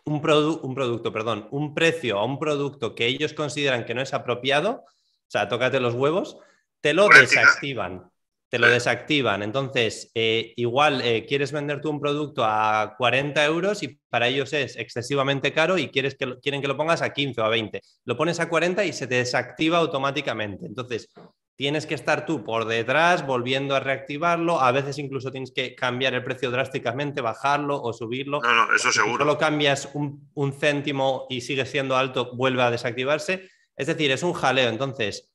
un, 0.06 0.16
un 0.16 0.76
producto, 0.76 1.12
perdón, 1.12 1.48
un 1.52 1.74
precio 1.74 2.20
a 2.20 2.26
un 2.26 2.38
producto 2.38 2.94
que 2.94 3.08
ellos 3.08 3.34
consideran 3.34 3.84
que 3.84 3.96
no 3.96 4.02
es 4.02 4.14
apropiado, 4.14 4.86
o 5.28 5.32
sea, 5.32 5.48
tócate 5.48 5.80
los 5.80 5.94
huevos, 5.94 6.38
te 6.82 6.94
lo 6.94 7.08
desactivan 7.08 8.10
te 8.50 8.60
lo 8.60 8.68
desactivan. 8.68 9.44
Entonces, 9.44 10.12
eh, 10.16 10.54
igual 10.56 11.02
eh, 11.02 11.26
quieres 11.28 11.52
vender 11.52 11.82
tú 11.82 11.90
un 11.90 12.00
producto 12.00 12.44
a 12.46 12.96
40 12.98 13.44
euros 13.46 13.84
y 13.84 14.00
para 14.10 14.28
ellos 14.28 14.54
es 14.54 14.78
excesivamente 14.78 15.52
caro 15.52 15.78
y 15.78 15.90
quieres 15.90 16.16
que 16.16 16.38
quieren 16.42 16.62
que 16.62 16.68
lo 16.68 16.78
pongas 16.78 17.02
a 17.02 17.12
15 17.12 17.42
o 17.42 17.44
a 17.44 17.50
20. 17.50 17.82
Lo 18.06 18.16
pones 18.16 18.40
a 18.40 18.48
40 18.48 18.86
y 18.86 18.94
se 18.94 19.08
te 19.08 19.16
desactiva 19.16 19.80
automáticamente. 19.80 20.66
Entonces, 20.66 21.10
tienes 21.58 21.86
que 21.86 21.96
estar 21.96 22.26
tú 22.26 22.46
por 22.46 22.66
detrás 22.66 23.26
volviendo 23.26 23.76
a 23.76 23.82
reactivarlo. 23.82 24.62
A 24.62 24.72
veces 24.72 24.98
incluso 24.98 25.32
tienes 25.32 25.52
que 25.52 25.76
cambiar 25.76 26.14
el 26.14 26.24
precio 26.24 26.50
drásticamente, 26.50 27.20
bajarlo 27.20 27.82
o 27.82 27.92
subirlo. 27.92 28.40
No, 28.42 28.54
no, 28.54 28.76
eso 28.76 28.94
seguro. 28.94 29.16
Si 29.16 29.18
solo 29.20 29.38
cambias 29.38 29.90
un, 29.94 30.30
un 30.36 30.54
céntimo 30.54 31.28
y 31.30 31.42
sigue 31.42 31.66
siendo 31.66 31.98
alto, 31.98 32.34
vuelve 32.34 32.62
a 32.62 32.72
desactivarse. 32.72 33.50
Es 33.78 33.88
decir, 33.88 34.12
es 34.12 34.24
un 34.24 34.34
jaleo. 34.34 34.70
Entonces, 34.70 35.30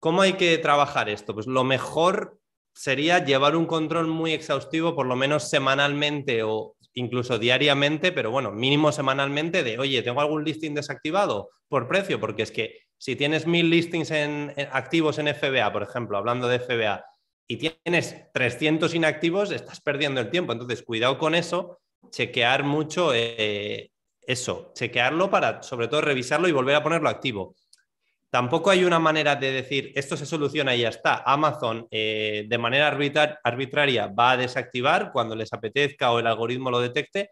¿Cómo 0.00 0.22
hay 0.22 0.34
que 0.34 0.58
trabajar 0.58 1.08
esto? 1.08 1.34
Pues 1.34 1.48
lo 1.48 1.64
mejor 1.64 2.38
sería 2.72 3.24
llevar 3.24 3.56
un 3.56 3.66
control 3.66 4.06
muy 4.06 4.32
exhaustivo, 4.32 4.94
por 4.94 5.06
lo 5.06 5.16
menos 5.16 5.50
semanalmente 5.50 6.44
o 6.44 6.76
incluso 6.94 7.38
diariamente, 7.38 8.12
pero 8.12 8.30
bueno, 8.30 8.52
mínimo 8.52 8.92
semanalmente 8.92 9.64
de, 9.64 9.78
oye, 9.78 10.02
¿tengo 10.02 10.20
algún 10.20 10.44
listing 10.44 10.74
desactivado 10.74 11.50
por 11.68 11.88
precio? 11.88 12.20
Porque 12.20 12.42
es 12.42 12.52
que 12.52 12.82
si 12.96 13.16
tienes 13.16 13.46
mil 13.46 13.70
listings 13.70 14.12
activos 14.70 15.18
en 15.18 15.28
FBA, 15.28 15.72
por 15.72 15.82
ejemplo, 15.82 16.16
hablando 16.16 16.46
de 16.46 16.60
FBA, 16.60 17.04
y 17.48 17.56
tienes 17.56 18.30
300 18.32 18.94
inactivos, 18.94 19.50
estás 19.50 19.80
perdiendo 19.80 20.20
el 20.20 20.30
tiempo. 20.30 20.52
Entonces, 20.52 20.82
cuidado 20.82 21.18
con 21.18 21.34
eso, 21.34 21.80
chequear 22.10 22.62
mucho 22.62 23.12
eh, 23.14 23.90
eso, 24.20 24.72
chequearlo 24.74 25.30
para 25.30 25.62
sobre 25.62 25.88
todo 25.88 26.02
revisarlo 26.02 26.46
y 26.46 26.52
volver 26.52 26.76
a 26.76 26.82
ponerlo 26.82 27.08
activo. 27.08 27.56
Tampoco 28.30 28.70
hay 28.70 28.84
una 28.84 28.98
manera 28.98 29.36
de 29.36 29.52
decir 29.52 29.92
esto 29.94 30.16
se 30.16 30.26
soluciona 30.26 30.74
y 30.76 30.80
ya 30.80 30.90
está. 30.90 31.22
Amazon 31.24 31.86
eh, 31.90 32.44
de 32.46 32.58
manera 32.58 32.88
arbitraria 33.42 34.08
va 34.08 34.32
a 34.32 34.36
desactivar 34.36 35.10
cuando 35.12 35.34
les 35.34 35.52
apetezca 35.52 36.10
o 36.10 36.18
el 36.18 36.26
algoritmo 36.26 36.70
lo 36.70 36.80
detecte. 36.80 37.30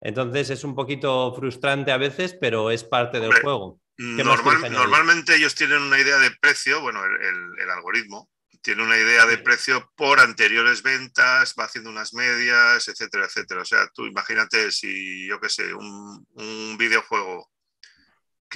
Entonces 0.00 0.50
es 0.50 0.64
un 0.64 0.74
poquito 0.74 1.34
frustrante 1.34 1.90
a 1.90 1.96
veces, 1.96 2.36
pero 2.38 2.70
es 2.70 2.84
parte 2.84 3.18
del 3.18 3.32
juego. 3.40 3.80
normalmente 3.96 5.36
ellos 5.36 5.54
tienen 5.54 5.82
una 5.82 5.98
idea 5.98 6.18
de 6.18 6.30
precio, 6.32 6.82
bueno, 6.82 7.02
el, 7.04 7.70
algoritmo 7.70 8.28
tiene 8.62 8.82
una 8.82 8.96
idea 8.96 9.26
de 9.26 9.38
precio 9.38 9.92
por 9.96 10.18
anteriores 10.18 10.82
ventas, 10.82 11.54
va 11.58 11.64
haciendo 11.64 11.88
unas 11.88 12.12
medias, 12.14 12.88
etcétera, 12.88 13.26
etcétera. 13.26 13.62
O 13.62 13.64
sea, 13.64 13.88
tú 13.94 14.06
imagínate 14.06 14.72
si, 14.72 15.26
yo 15.26 15.40
qué 15.40 15.48
sé, 15.48 15.72
un, 15.72 16.76
videojuego 16.76 17.48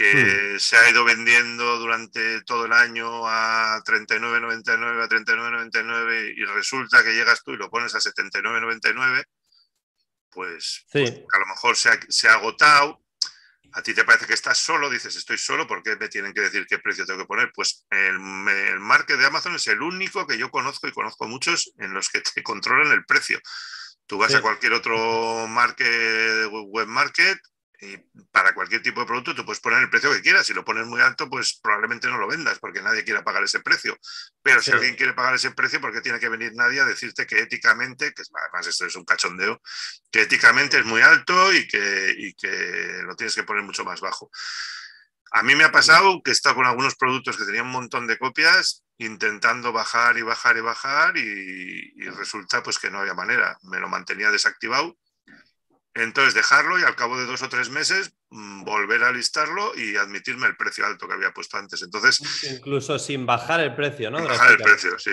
que 0.00 0.54
hmm. 0.54 0.58
se 0.58 0.76
ha 0.76 0.88
ido 0.88 1.04
vendiendo 1.04 1.78
durante 1.78 2.42
todo 2.42 2.64
el 2.64 2.72
año 2.72 3.26
a 3.26 3.82
39.99, 3.84 5.02
a 5.02 5.08
39.99 5.08 6.34
y 6.36 6.44
resulta 6.46 7.04
que 7.04 7.12
llegas 7.12 7.42
tú 7.44 7.52
y 7.52 7.58
lo 7.58 7.68
pones 7.68 7.94
a 7.94 7.98
79.99, 7.98 9.24
pues, 10.30 10.86
pues, 10.90 11.10
a 11.10 11.38
lo 11.38 11.46
mejor 11.46 11.76
se 11.76 11.90
se 12.08 12.28
ha 12.28 12.34
agotado 12.34 13.02
a 13.72 13.82
ti 13.82 13.94
te 13.94 14.04
parece 14.04 14.26
que 14.26 14.34
estás 14.34 14.58
solo, 14.58 14.90
dices 14.90 15.14
estoy 15.14 15.38
solo, 15.38 15.66
¿por 15.66 15.82
qué 15.82 15.96
me 15.96 16.08
tienen 16.08 16.32
que 16.32 16.40
decir 16.40 16.66
qué 16.68 16.78
precio 16.78 17.06
tengo 17.06 17.20
que 17.20 17.26
poner? 17.26 17.52
Pues 17.54 17.86
el, 17.90 18.16
el 18.16 18.80
market 18.80 19.16
de 19.16 19.26
Amazon 19.26 19.54
es 19.54 19.66
el 19.68 19.80
único 19.80 20.26
que 20.26 20.38
yo 20.38 20.50
conozco 20.50 20.88
y 20.88 20.92
conozco 20.92 21.28
muchos 21.28 21.72
en 21.78 21.94
los 21.94 22.08
que 22.08 22.20
te 22.20 22.42
controlan 22.42 22.92
el 22.92 23.04
precio. 23.04 23.38
Tú 24.06 24.18
vas 24.18 24.34
a 24.34 24.42
cualquier 24.42 24.72
otro 24.72 25.46
market, 25.46 26.48
web 26.50 26.88
market 26.88 27.38
y 27.80 27.96
para 28.30 28.54
cualquier 28.54 28.82
tipo 28.82 29.00
de 29.00 29.06
producto 29.06 29.34
tú 29.34 29.44
puedes 29.44 29.60
poner 29.60 29.80
el 29.80 29.88
precio 29.88 30.12
que 30.12 30.20
quieras. 30.20 30.46
Si 30.46 30.52
lo 30.52 30.64
pones 30.64 30.86
muy 30.86 31.00
alto, 31.00 31.30
pues 31.30 31.58
probablemente 31.62 32.08
no 32.08 32.18
lo 32.18 32.28
vendas 32.28 32.58
porque 32.58 32.82
nadie 32.82 33.04
quiera 33.04 33.24
pagar 33.24 33.42
ese 33.42 33.60
precio. 33.60 33.98
Pero 34.42 34.60
si 34.60 34.70
alguien 34.70 34.96
quiere 34.96 35.14
pagar 35.14 35.34
ese 35.34 35.50
precio, 35.52 35.80
¿por 35.80 35.92
qué 35.92 36.02
tiene 36.02 36.20
que 36.20 36.28
venir 36.28 36.52
nadie 36.54 36.80
a 36.80 36.84
decirte 36.84 37.26
que 37.26 37.38
éticamente, 37.38 38.12
que 38.12 38.22
además 38.34 38.66
esto 38.66 38.84
es 38.84 38.96
un 38.96 39.04
cachondeo, 39.04 39.62
que 40.10 40.22
éticamente 40.22 40.78
es 40.78 40.84
muy 40.84 41.00
alto 41.00 41.52
y 41.54 41.66
que, 41.66 42.14
y 42.18 42.34
que 42.34 43.02
lo 43.04 43.16
tienes 43.16 43.34
que 43.34 43.44
poner 43.44 43.62
mucho 43.62 43.84
más 43.84 44.00
bajo? 44.00 44.30
A 45.32 45.42
mí 45.42 45.54
me 45.54 45.64
ha 45.64 45.72
pasado 45.72 46.22
que 46.22 46.32
he 46.32 46.34
estado 46.34 46.56
con 46.56 46.66
algunos 46.66 46.96
productos 46.96 47.36
que 47.36 47.44
tenían 47.44 47.66
un 47.66 47.72
montón 47.72 48.06
de 48.06 48.18
copias 48.18 48.84
intentando 48.98 49.72
bajar 49.72 50.18
y 50.18 50.22
bajar 50.22 50.56
y 50.58 50.60
bajar 50.60 51.16
y, 51.16 51.92
y 51.96 52.08
resulta 52.10 52.62
pues 52.62 52.78
que 52.78 52.90
no 52.90 52.98
había 52.98 53.14
manera. 53.14 53.56
Me 53.62 53.78
lo 53.78 53.88
mantenía 53.88 54.30
desactivado 54.30 54.98
entonces 55.94 56.34
dejarlo 56.34 56.78
y 56.78 56.82
al 56.82 56.96
cabo 56.96 57.18
de 57.18 57.26
dos 57.26 57.42
o 57.42 57.48
tres 57.48 57.70
meses 57.70 58.12
mm, 58.30 58.64
volver 58.64 59.02
a 59.04 59.12
listarlo 59.12 59.72
y 59.76 59.96
admitirme 59.96 60.46
el 60.46 60.56
precio 60.56 60.86
alto 60.86 61.08
que 61.08 61.14
había 61.14 61.32
puesto 61.32 61.56
antes. 61.56 61.82
Entonces, 61.82 62.20
Incluso 62.50 62.98
sin 62.98 63.26
bajar 63.26 63.60
el 63.60 63.74
precio, 63.74 64.10
¿no? 64.10 64.22
bajar 64.22 64.52
el 64.52 64.58
precio, 64.58 64.98
sí. 64.98 65.12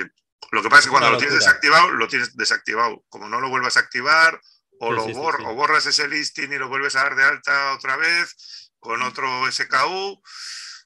Lo 0.52 0.62
que 0.62 0.70
pasa 0.70 0.80
es 0.80 0.86
que 0.86 0.92
cuando 0.92 1.12
lo 1.12 1.18
tienes 1.18 1.36
desactivado, 1.36 1.92
lo 1.92 2.08
tienes 2.08 2.36
desactivado. 2.36 3.04
Como 3.10 3.28
no 3.28 3.42
lo 3.42 3.50
vuelvas 3.50 3.76
a 3.76 3.82
activar, 3.82 4.40
o, 4.80 4.92
lo 4.92 5.04
o 5.04 5.56
borras 5.56 5.86
ese 5.88 6.08
listing 6.08 6.54
y 6.54 6.58
lo 6.58 6.70
vuelves 6.70 6.96
a 6.96 7.04
dar 7.04 7.16
de 7.16 7.24
alta 7.24 7.74
otra 7.74 7.98
vez 7.98 8.72
con 8.80 9.02
otro 9.02 9.52
SKU, 9.52 10.22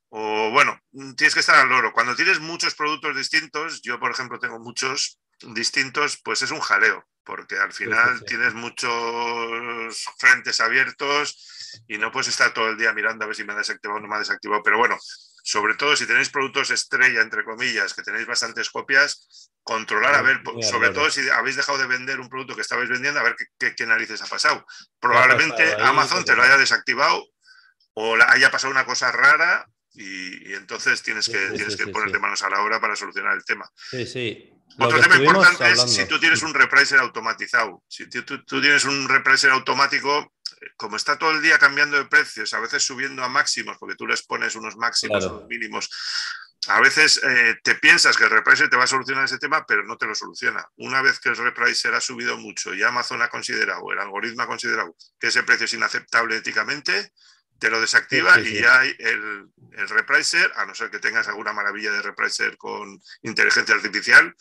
o 0.10 0.50
bueno, 0.52 0.80
tienes 1.16 1.34
que 1.34 1.42
estar 1.42 1.56
al 1.56 1.70
loro. 1.70 1.94
Cuando 1.94 2.16
tienes 2.16 2.40
muchos 2.40 2.74
productos 2.76 3.16
distintos, 3.16 3.82
yo 3.82 4.00
por 4.00 4.12
ejemplo 4.12 4.40
tengo 4.40 4.60
muchos 4.60 5.20
distintos, 5.54 6.20
pues 6.24 6.42
es 6.42 6.52
un 6.52 6.60
jaleo 6.60 7.06
porque 7.24 7.58
al 7.58 7.72
final 7.72 8.24
tienes 8.26 8.54
muchos 8.54 10.06
frentes 10.18 10.60
abiertos 10.60 11.82
y 11.88 11.98
no 11.98 12.12
puedes 12.12 12.30
estar 12.30 12.54
todo 12.54 12.70
el 12.70 12.78
día 12.78 12.94
mirando 12.94 13.24
a 13.24 13.28
ver 13.28 13.36
si 13.36 13.44
me 13.44 13.54
ha 13.54 13.58
desactivado 13.58 14.00
o 14.00 14.02
no 14.02 14.08
me 14.08 14.16
ha 14.16 14.20
desactivado. 14.20 14.62
Pero 14.64 14.78
bueno, 14.78 14.98
sobre 15.44 15.76
todo 15.76 15.96
si 15.96 16.06
tenéis 16.06 16.30
productos 16.30 16.72
estrella, 16.72 17.22
entre 17.22 17.44
comillas, 17.44 17.94
que 17.94 18.02
tenéis 18.02 18.26
bastantes 18.26 18.70
copias, 18.70 19.52
controlar, 19.64 20.16
a 20.16 20.22
ver, 20.22 20.42
sobre 20.62 20.90
todo 20.90 21.10
si 21.10 21.28
habéis 21.30 21.56
dejado 21.56 21.78
de 21.78 21.88
vender 21.88 22.20
un 22.20 22.30
producto 22.30 22.56
que 22.56 22.62
estabais 22.62 22.90
vendiendo, 22.90 23.20
a 23.20 23.24
ver 23.24 23.36
qué, 23.58 23.86
narices 23.86 24.22
ha 24.22 24.28
pasado. 24.28 24.66
Probablemente 25.00 25.76
Amazon 25.80 26.26
te 26.26 26.36
lo 26.36 26.44
haya 26.44 26.58
desactivado 26.58 27.24
o 27.94 28.16
haya 28.16 28.52
pasado 28.52 28.72
una 28.72 28.86
cosa 28.86 29.12
rara 29.12 29.68
y, 29.94 30.54
entonces 30.54 31.02
tienes 31.04 31.28
que, 31.28 31.52
tienes 31.52 31.76
que 31.76 31.88
ponerte 31.88 32.20
manos 32.20 32.42
a 32.44 32.50
la 32.50 32.62
obra 32.62 32.80
para 32.80 32.96
solucionar 32.96 33.36
el 33.36 33.44
tema. 33.44 33.70
Sí, 33.76 34.06
sí. 34.06 34.61
Otro 34.78 35.00
tema 35.00 35.18
importante 35.18 35.72
es 35.72 35.82
si 35.94 36.06
tú 36.06 36.20
tienes 36.20 36.42
un 36.44 36.54
repricer 36.54 37.00
automatizado. 37.00 37.84
Si 37.88 38.08
tú, 38.08 38.44
tienes 38.46 38.86
un 38.86 39.08
repricer 39.08 39.52
automático, 39.52 40.34
como 40.78 40.96
está 40.96 41.18
todo 41.18 41.32
el 41.32 41.42
día 41.42 41.58
cambiando 41.58 41.98
de 41.98 42.06
precios, 42.06 42.54
a 42.54 42.60
veces 42.60 42.84
subiendo 42.84 43.24
a 43.24 43.30
máximos, 43.30 43.78
porque 43.80 43.96
tú 43.96 44.08
les 44.08 44.24
pones 44.24 44.56
unos 44.56 44.78
máximos, 44.78 45.26
unos 45.26 45.48
mínimos, 45.48 45.90
a 46.68 46.80
veces 46.80 47.20
eh, 47.24 47.56
te 47.64 47.76
piensas 47.76 48.16
que 48.16 48.26
el 48.26 48.30
repricer 48.30 48.70
te 48.70 48.78
va 48.78 48.84
a 48.84 48.88
solucionar 48.88 49.26
ese 49.26 49.40
tema, 49.40 49.66
pero 49.66 49.84
no 49.84 49.98
te 49.98 50.06
lo 50.06 50.14
soluciona. 50.14 50.64
Una 50.78 51.02
vez 51.02 51.20
que 51.20 51.30
el 51.30 51.38
repricer 51.38 51.94
ha 51.96 52.02
subido 52.02 52.38
mucho 52.38 52.74
y 52.74 52.84
Amazon 52.84 53.22
ha 53.22 53.30
considerado, 53.30 53.92
el 53.92 54.00
algoritmo 54.00 54.44
ha 54.44 54.48
considerado 54.48 54.96
que 55.20 55.28
ese 55.28 55.42
precio 55.44 55.66
es 55.66 55.74
inaceptable 55.74 56.38
éticamente, 56.38 57.12
te 57.62 57.70
lo 57.70 57.80
desactiva 57.80 58.40
y 58.40 58.60
ya 58.60 58.80
hay 58.80 58.90
el, 58.98 59.48
el, 59.74 59.88
repricer, 59.88 60.52
a 60.56 60.66
no 60.66 60.74
ser 60.74 60.90
que 60.90 60.98
tengas 60.98 61.28
alguna 61.28 61.54
maravilla 61.54 61.92
de 61.92 62.02
repricer 62.02 62.58
con 62.58 63.00
inteligencia 63.22 63.76
artificial, 63.76 64.36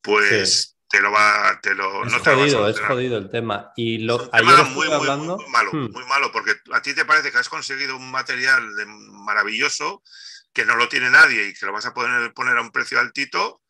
pues 0.00 0.76
te 0.88 1.00
lo 1.00 1.10
va, 1.10 1.58
te 1.60 1.74
lo, 1.74 2.06
es 2.06 2.12
no 2.12 2.20
jodido, 2.20 2.68
es 2.68 2.78
jodido 2.78 3.18
el 3.18 3.28
tema. 3.28 3.72
Y 3.74 3.98
lo 3.98 4.30
ayer 4.32 4.66
muy, 4.66 4.86
hablando... 4.88 5.36
muy, 5.36 5.48
malo, 5.48 5.72
hmm. 5.72 5.90
muy 5.90 6.04
malo, 6.04 6.30
porque 6.30 6.52
a 6.72 6.80
ti 6.80 6.94
te 6.94 7.04
parece 7.04 7.32
que 7.32 7.38
has 7.38 7.48
conseguido 7.48 7.96
un 7.96 8.08
material 8.12 8.76
de 8.76 8.86
maravilloso 8.86 10.04
que 10.52 10.64
no 10.64 10.76
lo 10.76 10.88
tiene 10.88 11.10
nadie 11.10 11.48
y 11.48 11.54
que 11.54 11.66
lo 11.66 11.72
vas 11.72 11.86
a 11.86 11.92
poder 11.92 12.32
poner 12.34 12.56
a 12.56 12.62
un 12.62 12.70
precio 12.70 13.00
altito 13.00 13.63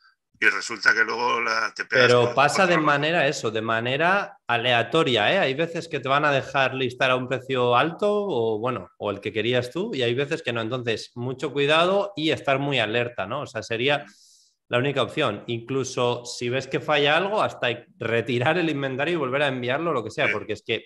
y 0.44 0.50
resulta 0.50 0.92
que 0.92 1.04
luego 1.04 1.40
la, 1.40 1.72
te 1.74 1.84
Pero 1.84 2.34
pasa 2.34 2.66
de 2.66 2.76
manera 2.76 3.26
eso, 3.26 3.50
de 3.50 3.62
manera 3.62 4.38
aleatoria, 4.46 5.32
¿eh? 5.32 5.38
Hay 5.38 5.54
veces 5.54 5.88
que 5.88 6.00
te 6.00 6.08
van 6.08 6.24
a 6.24 6.32
dejar 6.32 6.74
listar 6.74 7.10
a 7.10 7.16
un 7.16 7.28
precio 7.28 7.76
alto 7.76 8.10
o 8.10 8.58
bueno, 8.58 8.90
o 8.98 9.10
el 9.10 9.20
que 9.20 9.32
querías 9.32 9.70
tú 9.70 9.94
y 9.94 10.02
hay 10.02 10.14
veces 10.14 10.42
que 10.42 10.52
no. 10.52 10.60
Entonces, 10.60 11.12
mucho 11.14 11.52
cuidado 11.52 12.12
y 12.16 12.30
estar 12.30 12.58
muy 12.58 12.78
alerta, 12.78 13.26
¿no? 13.26 13.42
O 13.42 13.46
sea, 13.46 13.62
sería 13.62 14.04
la 14.68 14.78
única 14.78 15.02
opción. 15.02 15.44
Incluso 15.46 16.24
si 16.24 16.48
ves 16.48 16.66
que 16.66 16.80
falla 16.80 17.16
algo, 17.16 17.42
hasta 17.42 17.68
retirar 17.98 18.58
el 18.58 18.70
inventario 18.70 19.14
y 19.14 19.18
volver 19.18 19.42
a 19.42 19.48
enviarlo, 19.48 19.92
lo 19.92 20.04
que 20.04 20.10
sea, 20.10 20.28
porque 20.32 20.52
es 20.52 20.62
que 20.62 20.84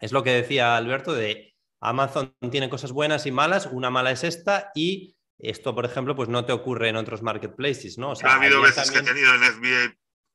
es 0.00 0.12
lo 0.12 0.22
que 0.22 0.32
decía 0.32 0.76
Alberto 0.76 1.14
de 1.14 1.54
Amazon 1.80 2.34
tiene 2.50 2.68
cosas 2.70 2.92
buenas 2.92 3.26
y 3.26 3.32
malas, 3.32 3.66
una 3.66 3.90
mala 3.90 4.12
es 4.12 4.24
esta 4.24 4.70
y 4.74 5.16
esto, 5.42 5.74
por 5.74 5.84
ejemplo, 5.84 6.14
pues 6.14 6.28
no 6.28 6.44
te 6.44 6.52
ocurre 6.52 6.88
en 6.88 6.96
otros 6.96 7.20
marketplaces, 7.20 7.98
¿no? 7.98 8.12
ha 8.22 8.34
habido 8.34 8.60
veces 8.60 8.90
que 8.92 9.00
he 9.00 9.02
tenido 9.02 9.34
en 9.34 9.42
FBA 9.42 9.94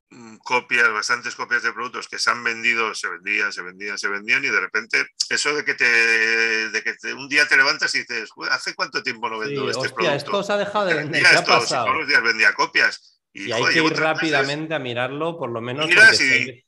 mm, 0.10 0.38
copias, 0.40 0.92
bastantes 0.92 1.34
copias 1.34 1.64
de 1.64 1.72
productos 1.72 2.10
que 2.10 2.20
se 2.20 2.30
han 2.30 2.44
vendido, 2.44 2.94
se 2.94 3.08
vendían, 3.08 3.54
se 3.54 3.62
vendían, 3.62 3.98
se 3.98 4.10
vendían 4.10 4.44
y 4.44 4.50
de 4.50 4.60
repente 4.60 5.08
eso 5.30 5.56
de 5.56 5.64
que 5.64 5.76
te, 5.76 5.86
de 5.86 6.84
que 6.84 7.14
un 7.14 7.30
día 7.30 7.48
te 7.48 7.56
levantas 7.56 7.96
y 7.96 8.00
dices, 8.00 8.30
¿hace 8.52 8.76
cuánto 8.76 9.02
tiempo 9.02 9.30
no 9.30 9.40
vendo 9.40 9.70
este 9.70 9.90
producto? 9.90 10.14
Esto 10.14 10.44
se 10.44 10.54
ha 10.54 10.58
dejado 10.58 10.86
de 10.86 10.96
vender. 10.96 11.24
¿Qué 11.24 11.38
ha 11.38 11.46
pasado? 11.46 11.86
Todos 11.86 12.00
los 12.00 12.08
días 12.10 12.22
vendía 12.22 12.54
copias. 12.54 13.14
Y, 13.32 13.52
hay 13.52 13.64
que 13.66 13.84
ir 13.84 13.96
rápidamente 13.96 14.74
a 14.74 14.80
mirarlo, 14.80 15.38
por 15.38 15.52
lo 15.52 15.62
menos. 15.62 15.88
Miras 15.88 16.20
y 16.20 16.66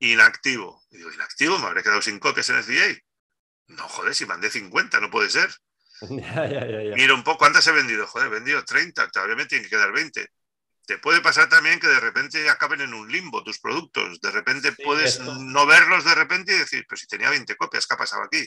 inactivo. 0.00 0.82
Y 0.90 0.98
digo, 0.98 1.12
inactivo, 1.12 1.58
me 1.58 1.66
habré 1.66 1.82
quedado 1.82 2.00
sin 2.00 2.18
copias 2.18 2.48
en 2.48 2.62
FBA. 2.62 2.98
No, 3.66 3.88
joder, 3.88 4.14
si 4.14 4.24
mandé 4.24 4.48
50, 4.48 5.00
no 5.00 5.10
puede 5.10 5.28
ser. 5.28 5.50
Mira 6.96 7.14
un 7.14 7.22
poco, 7.22 7.38
¿cuántas 7.38 7.66
he 7.66 7.72
vendido? 7.72 8.06
Joder, 8.06 8.28
he 8.28 8.30
vendido 8.30 8.64
30, 8.64 9.08
todavía 9.10 9.36
me 9.36 9.46
tienen 9.46 9.64
que 9.64 9.70
quedar 9.70 9.92
20. 9.92 10.26
Te 10.84 10.98
puede 10.98 11.20
pasar 11.20 11.48
también 11.48 11.78
que 11.78 11.86
de 11.86 12.00
repente 12.00 12.50
acaben 12.50 12.80
en 12.80 12.92
un 12.92 13.10
limbo 13.10 13.44
tus 13.44 13.60
productos. 13.60 14.20
De 14.20 14.30
repente 14.32 14.72
puedes 14.72 15.20
no 15.20 15.64
verlos 15.64 16.04
de 16.04 16.14
repente 16.14 16.54
y 16.54 16.58
decir, 16.58 16.84
pero 16.88 16.98
si 16.98 17.06
tenía 17.06 17.30
20 17.30 17.54
copias, 17.56 17.86
¿qué 17.86 17.94
ha 17.94 17.98
pasado 17.98 18.22
aquí? 18.24 18.44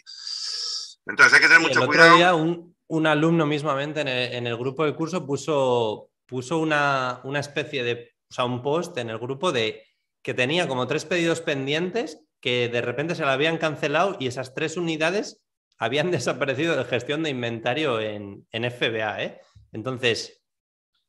Entonces 1.08 1.34
hay 1.34 1.40
que 1.40 1.48
tener 1.48 1.62
mucho 1.62 1.80
el 1.80 1.88
otro 1.88 1.88
cuidado. 1.88 2.18
Día 2.18 2.36
un, 2.36 3.08
alumno 3.08 3.46
mismamente 3.46 4.02
en 4.02 4.48
el, 4.48 4.58
grupo 4.58 4.86
de 4.86 4.96
curso 4.96 5.26
puso, 5.26 6.10
puso 6.26 6.58
una, 6.58 7.22
una, 7.24 7.40
especie 7.40 7.84
de, 7.84 8.16
o 8.30 8.34
sea, 8.34 8.46
un 8.46 8.62
post 8.62 8.98
en 8.98 9.10
el 9.10 9.18
grupo 9.18 9.52
de 9.52 9.84
que 10.22 10.34
tenía 10.34 10.68
como 10.68 10.88
tres 10.88 11.06
pedidos 11.06 11.42
pendientes 11.42 12.20
que 12.42 12.68
de 12.68 12.82
repente 12.82 13.16
se 13.16 13.24
le 13.24 13.32
habían 13.32 13.58
cancelado 13.58 14.18
y 14.20 14.28
esas 14.28 14.54
tres 14.54 14.76
unidades 14.76 15.45
habían 15.78 16.12
desaparecido 16.12 16.76
de 16.76 16.86
gestión 16.86 17.24
de 17.24 17.30
inventario 17.30 18.00
en, 18.00 18.46
FBA. 18.52 19.24
¿eh? 19.24 19.42
Entonces, 19.72 20.42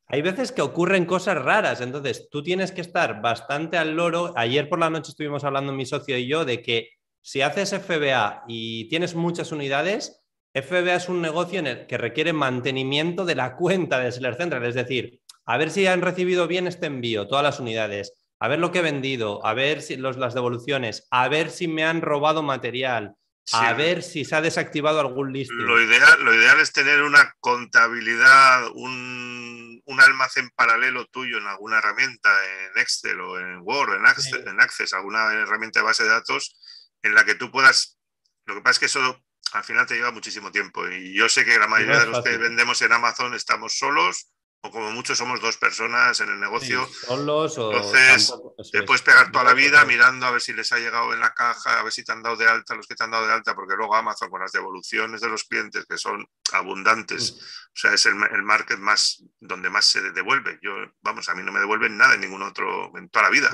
hay 0.09 0.23
veces 0.23 0.53
que 0.53 0.63
ocurren 0.63 1.05
cosas 1.05 1.37
raras, 1.37 1.81
entonces 1.81 2.29
tú 2.31 2.43
tienes 2.43 2.71
que 2.71 2.81
estar 2.81 3.21
bastante 3.21 3.77
al 3.77 3.97
loro. 3.97 4.33
Ayer 4.37 4.69
por 4.69 4.79
la 4.79 4.91
noche 4.91 5.11
estuvimos 5.11 5.43
hablando 5.43 5.73
mi 5.73 5.85
socio 5.85 6.17
y 6.17 6.29
yo 6.29 6.45
de 6.45 6.63
que 6.63 6.91
si 7.21 7.43
haces 7.43 7.75
FBA 7.75 8.45
y 8.47 8.89
tienes 8.89 9.17
muchas 9.17 9.51
unidades, 9.51 10.23
FBA 10.55 10.95
es 10.95 11.09
un 11.09 11.21
negocio 11.21 11.59
en 11.59 11.67
el 11.67 11.87
que 11.87 11.99
requiere 11.99 12.33
mantenimiento 12.33 13.25
de 13.25 13.35
la 13.35 13.57
cuenta 13.57 13.99
de 13.99 14.13
Seller 14.13 14.37
Central, 14.37 14.65
es 14.65 14.77
decir, 14.77 15.21
a 15.45 15.59
ver 15.59 15.71
si 15.71 15.87
han 15.87 16.03
recibido 16.03 16.47
bien 16.47 16.69
este 16.69 16.87
envío, 16.87 17.27
todas 17.27 17.43
las 17.43 17.59
unidades, 17.59 18.27
a 18.39 18.49
ver 18.49 18.59
lo 18.59 18.71
que 18.71 18.79
he 18.79 18.83
vendido, 18.83 19.45
a 19.45 19.55
ver 19.55 19.83
si 19.83 19.97
los, 19.97 20.17
las 20.17 20.35
devoluciones, 20.35 21.09
a 21.11 21.29
ver 21.29 21.51
si 21.51 21.69
me 21.69 21.85
han 21.85 22.01
robado 22.01 22.43
material, 22.43 23.17
a 23.53 23.73
ver 23.75 24.03
si 24.03 24.25
se 24.25 24.35
ha 24.35 24.41
desactivado 24.41 25.01
algún 25.01 25.33
listing. 25.33 25.57
Lo 25.59 25.81
ideal, 25.81 26.25
lo 26.25 26.35
ideal 26.35 26.61
es 26.61 26.73
tener 26.73 27.03
una 27.03 27.35
contabilidad, 27.41 28.69
un, 28.75 29.83
almacén 29.99 30.51
paralelo 30.55 31.07
tuyo 31.07 31.39
en 31.39 31.47
alguna 31.47 31.79
herramienta, 31.79 32.31
en 32.45 32.79
Excel 32.81 33.19
o 33.21 33.39
en 33.39 33.61
Word, 33.63 33.95
en 33.95 34.07
Access, 34.07 34.47
en 34.47 34.61
Access, 34.61 34.93
alguna 34.93 35.33
herramienta 35.33 35.81
de 35.81 35.85
base 35.85 36.03
de 36.03 36.11
datos 36.11 36.57
en 37.03 37.15
la 37.15 37.25
que 37.25 37.35
tú 37.35 37.51
puedas. 37.51 37.99
Lo 38.45 38.55
que 38.55 38.61
pasa 38.61 38.73
es 38.73 38.79
que 38.79 38.87
eso 38.87 39.25
al 39.53 39.65
final 39.65 39.87
te 39.87 39.95
lleva 39.95 40.11
muchísimo 40.11 40.51
tiempo 40.53 40.87
y 40.89 41.15
yo 41.15 41.29
sé 41.29 41.45
que 41.45 41.59
la 41.59 41.67
mayoría 41.67 42.01
de 42.01 42.07
los 42.07 42.23
que 42.23 42.37
vendemos 42.37 42.83
en 42.83 42.93
Amazon 42.93 43.35
estamos 43.35 43.79
solos 43.79 44.33
o 44.67 44.71
como 44.71 44.91
mucho 44.91 45.15
somos 45.15 45.41
dos 45.41 45.57
personas 45.57 46.21
en 46.21 46.29
el 46.29 46.41
negocio. 46.41 46.89
solos 47.07 47.59
o 47.59 47.73
Entonces, 47.73 48.33
te 48.73 48.83
puedes 48.83 49.03
pegar 49.03 49.31
toda 49.31 49.45
la 49.45 49.55
vida 49.55 49.85
mirando 49.85 50.27
a 50.27 50.31
ver 50.31 50.41
si 50.41 50.53
les 50.53 50.73
ha 50.73 50.79
llegado 50.79 51.13
en 51.13 51.21
la 51.21 51.33
caja, 51.35 51.81
a 51.81 51.83
ver 51.83 51.93
si 51.93 52.05
te 52.05 52.13
han 52.13 52.23
dado 52.23 52.37
de 52.37 52.47
alta 52.47 52.75
los 52.75 52.87
que 52.87 52.95
te 52.95 53.05
han 53.05 53.11
dado 53.11 53.27
de 53.27 53.33
alta, 53.33 53.55
porque 53.55 53.75
luego 53.77 53.95
Amazon 53.95 54.31
con 54.31 54.41
las 54.41 54.53
devoluciones 54.53 55.21
de 55.21 55.29
los 55.29 55.45
clientes 55.45 55.87
que 55.89 55.99
son 55.99 56.27
abundantes, 56.53 57.33
mm. 57.33 57.37
o 57.39 57.71
sea, 57.75 57.95
es 57.95 58.07
el, 58.07 58.15
el, 58.33 58.43
market 58.43 58.79
más 58.79 59.23
donde 59.41 59.71
más 59.71 59.85
se 59.85 60.01
devuelve. 60.13 60.59
Yo, 60.63 60.73
vamos, 61.03 61.29
a 61.29 61.35
mí 61.35 61.43
no 61.43 61.53
me 61.53 61.61
devuelven 61.61 61.97
nada 61.97 62.15
en 62.15 62.21
ningún 62.21 62.43
otro 62.43 62.93
en 62.97 63.09
toda 63.09 63.25
la 63.25 63.31
vida. 63.31 63.51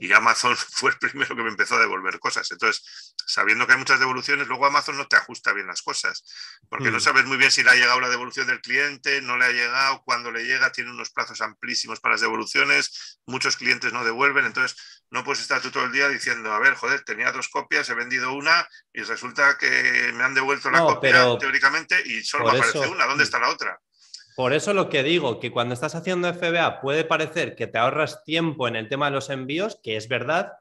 y 0.00 0.12
Amazon 0.12 0.56
fue 0.72 0.90
el 0.90 0.98
primero 0.98 1.34
que 1.34 1.42
me 1.42 1.50
empezó 1.50 1.76
a 1.76 1.80
devolver 1.80 2.18
cosas. 2.18 2.50
Entonces, 2.50 3.14
sabiendo 3.26 3.66
que 3.66 3.72
hay 3.72 3.78
muchas 3.78 4.00
devoluciones, 4.00 4.46
luego 4.48 4.66
Amazon 4.66 4.96
no 4.96 5.06
te 5.06 5.16
ajusta 5.16 5.52
bien 5.52 5.66
las 5.66 5.82
cosas, 5.82 6.24
porque 6.68 6.90
no 6.90 6.98
mm. 6.98 7.00
sabes 7.00 7.24
muy 7.26 7.36
bien 7.36 7.50
si 7.50 7.62
le 7.62 7.70
ha 7.70 7.74
llegado 7.74 8.00
la 8.00 8.08
devolución 8.08 8.46
del 8.46 8.60
cliente, 8.60 9.20
no 9.22 9.36
le 9.36 9.46
ha 9.46 9.52
llegado, 9.52 10.02
cuando 10.04 10.30
le 10.30 10.45
llega, 10.46 10.72
tiene 10.72 10.90
unos 10.90 11.10
plazos 11.10 11.40
amplísimos 11.40 12.00
para 12.00 12.14
las 12.14 12.22
devoluciones, 12.22 13.20
muchos 13.26 13.56
clientes 13.56 13.92
no 13.92 14.04
devuelven, 14.04 14.46
entonces 14.46 15.04
no 15.10 15.24
puedes 15.24 15.42
estar 15.42 15.60
tú 15.60 15.70
todo 15.70 15.84
el 15.84 15.92
día 15.92 16.08
diciendo, 16.08 16.52
a 16.52 16.58
ver, 16.58 16.74
joder, 16.74 17.02
tenía 17.02 17.32
dos 17.32 17.48
copias, 17.48 17.88
he 17.90 17.94
vendido 17.94 18.32
una 18.32 18.66
y 18.92 19.02
resulta 19.02 19.56
que 19.58 20.12
me 20.14 20.24
han 20.24 20.34
devuelto 20.34 20.70
la 20.70 20.80
copia 20.80 21.38
teóricamente 21.38 21.96
y 22.04 22.22
solo 22.22 22.44
me 22.44 22.58
aparece 22.58 22.88
una, 22.88 23.06
¿dónde 23.06 23.24
está 23.24 23.38
la 23.38 23.50
otra? 23.50 23.78
Por 24.36 24.52
eso 24.52 24.74
lo 24.74 24.90
que 24.90 25.02
digo, 25.02 25.40
que 25.40 25.50
cuando 25.50 25.72
estás 25.72 25.94
haciendo 25.94 26.32
FBA 26.32 26.80
puede 26.82 27.04
parecer 27.04 27.56
que 27.56 27.66
te 27.66 27.78
ahorras 27.78 28.22
tiempo 28.24 28.68
en 28.68 28.76
el 28.76 28.88
tema 28.88 29.06
de 29.06 29.12
los 29.12 29.30
envíos, 29.30 29.80
que 29.82 29.96
es 29.96 30.08
verdad, 30.08 30.52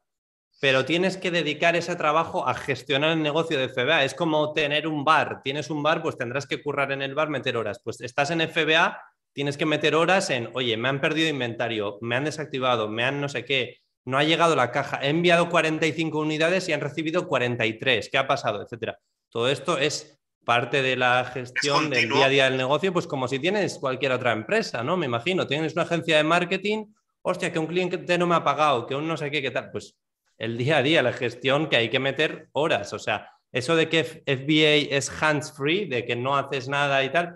pero 0.62 0.86
tienes 0.86 1.18
que 1.18 1.32
dedicar 1.32 1.76
ese 1.76 1.96
trabajo 1.96 2.48
a 2.48 2.54
gestionar 2.54 3.12
el 3.12 3.22
negocio 3.22 3.60
de 3.60 3.68
FBA. 3.68 4.06
Es 4.06 4.14
como 4.14 4.54
tener 4.54 4.88
un 4.88 5.04
bar. 5.04 5.42
Tienes 5.44 5.70
un 5.70 5.84
bar, 5.84 6.02
pues 6.02 6.18
tendrás 6.18 6.48
que 6.48 6.64
currar 6.64 6.92
en 6.94 7.02
el 7.02 7.14
bar, 7.14 7.30
meter 7.30 7.58
horas. 7.58 7.82
Pues 7.84 8.00
estás 8.00 8.32
en 8.32 8.42
FBA, 8.42 8.98
tienes 9.36 9.58
que 9.58 9.66
meter 9.66 9.96
horas 9.96 10.30
en, 10.30 10.50
oye, 10.54 10.78
me 10.78 10.88
han 10.88 11.02
perdido 11.02 11.28
inventario, 11.28 11.98
me 12.00 12.16
han 12.16 12.24
desactivado, 12.24 12.88
me 12.88 13.04
han 13.04 13.20
no 13.20 13.28
sé 13.28 13.44
qué, 13.44 13.80
no 14.06 14.18
ha 14.18 14.24
llegado 14.24 14.56
la 14.56 14.72
caja, 14.72 15.00
he 15.04 15.10
enviado 15.10 15.50
45 15.50 16.18
unidades 16.18 16.70
y 16.70 16.74
han 16.74 16.80
recibido 16.80 17.28
43, 17.28 18.10
¿qué 18.10 18.18
ha 18.18 18.28
pasado? 18.28 18.64
Etcétera. 18.64 18.98
Todo 19.30 19.50
esto 19.50 19.78
es 19.78 20.18
parte 20.46 20.82
de 20.82 20.96
la 20.96 21.26
gestión 21.26 21.90
del 21.90 22.08
día 22.10 22.26
a 22.26 22.30
día 22.30 22.46
del 22.46 22.56
negocio, 22.56 22.94
pues 22.94 23.08
como 23.08 23.28
si 23.28 23.40
tienes 23.40 23.78
cualquier 23.78 24.14
otra 24.14 24.32
empresa, 24.32 24.84
¿no? 24.84 24.96
Me 24.96 25.06
imagino, 25.06 25.46
tienes 25.48 25.74
una 25.74 25.82
agencia 25.82 26.16
de 26.16 26.24
marketing, 26.24 26.86
hostia, 27.22 27.52
que 27.52 27.60
un 27.60 27.68
cliente 27.68 28.18
no 28.18 28.28
me 28.28 28.36
ha 28.36 28.44
pagado, 28.44 28.86
que 28.86 28.96
un 28.96 29.06
no 29.06 29.18
sé 29.18 29.32
qué, 29.32 29.42
qué 29.42 29.52
tal, 29.52 29.70
pues 29.70 29.98
el 30.38 30.58
día 30.58 30.78
a 30.78 30.82
día, 30.82 31.04
la 31.04 31.12
gestión 31.12 31.68
que 31.68 31.76
hay 31.76 31.90
que 31.90 32.00
meter 32.00 32.48
horas, 32.54 32.94
o 32.94 33.00
sea, 33.00 33.32
eso 33.52 33.76
de 33.76 33.90
que 33.90 34.04
FBA 34.04 34.96
es 34.96 35.12
hands 35.22 35.52
free, 35.52 35.86
de 35.86 36.06
que 36.06 36.16
no 36.16 36.38
haces 36.38 36.70
nada 36.70 37.04
y 37.04 37.12
tal, 37.12 37.36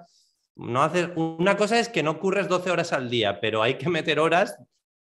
no 0.60 0.92
una 1.16 1.56
cosa 1.56 1.80
es 1.80 1.88
que 1.88 2.04
no 2.04 2.12
ocurres 2.12 2.50
12 2.50 2.70
horas 2.70 2.92
al 2.92 3.10
día, 3.10 3.40
pero 3.40 3.64
hay 3.64 3.76
que 3.76 3.90
meter 3.90 4.20
horas 4.20 4.58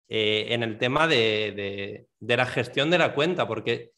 eh, 0.07 0.47
en 0.49 0.61
el 0.61 0.77
tema 0.77 1.07
de, 1.07 2.07
la 2.19 2.45
gestión 2.45 2.91
de 2.91 2.99
la 2.99 3.15
cuenta, 3.15 3.47
porque 3.47 3.91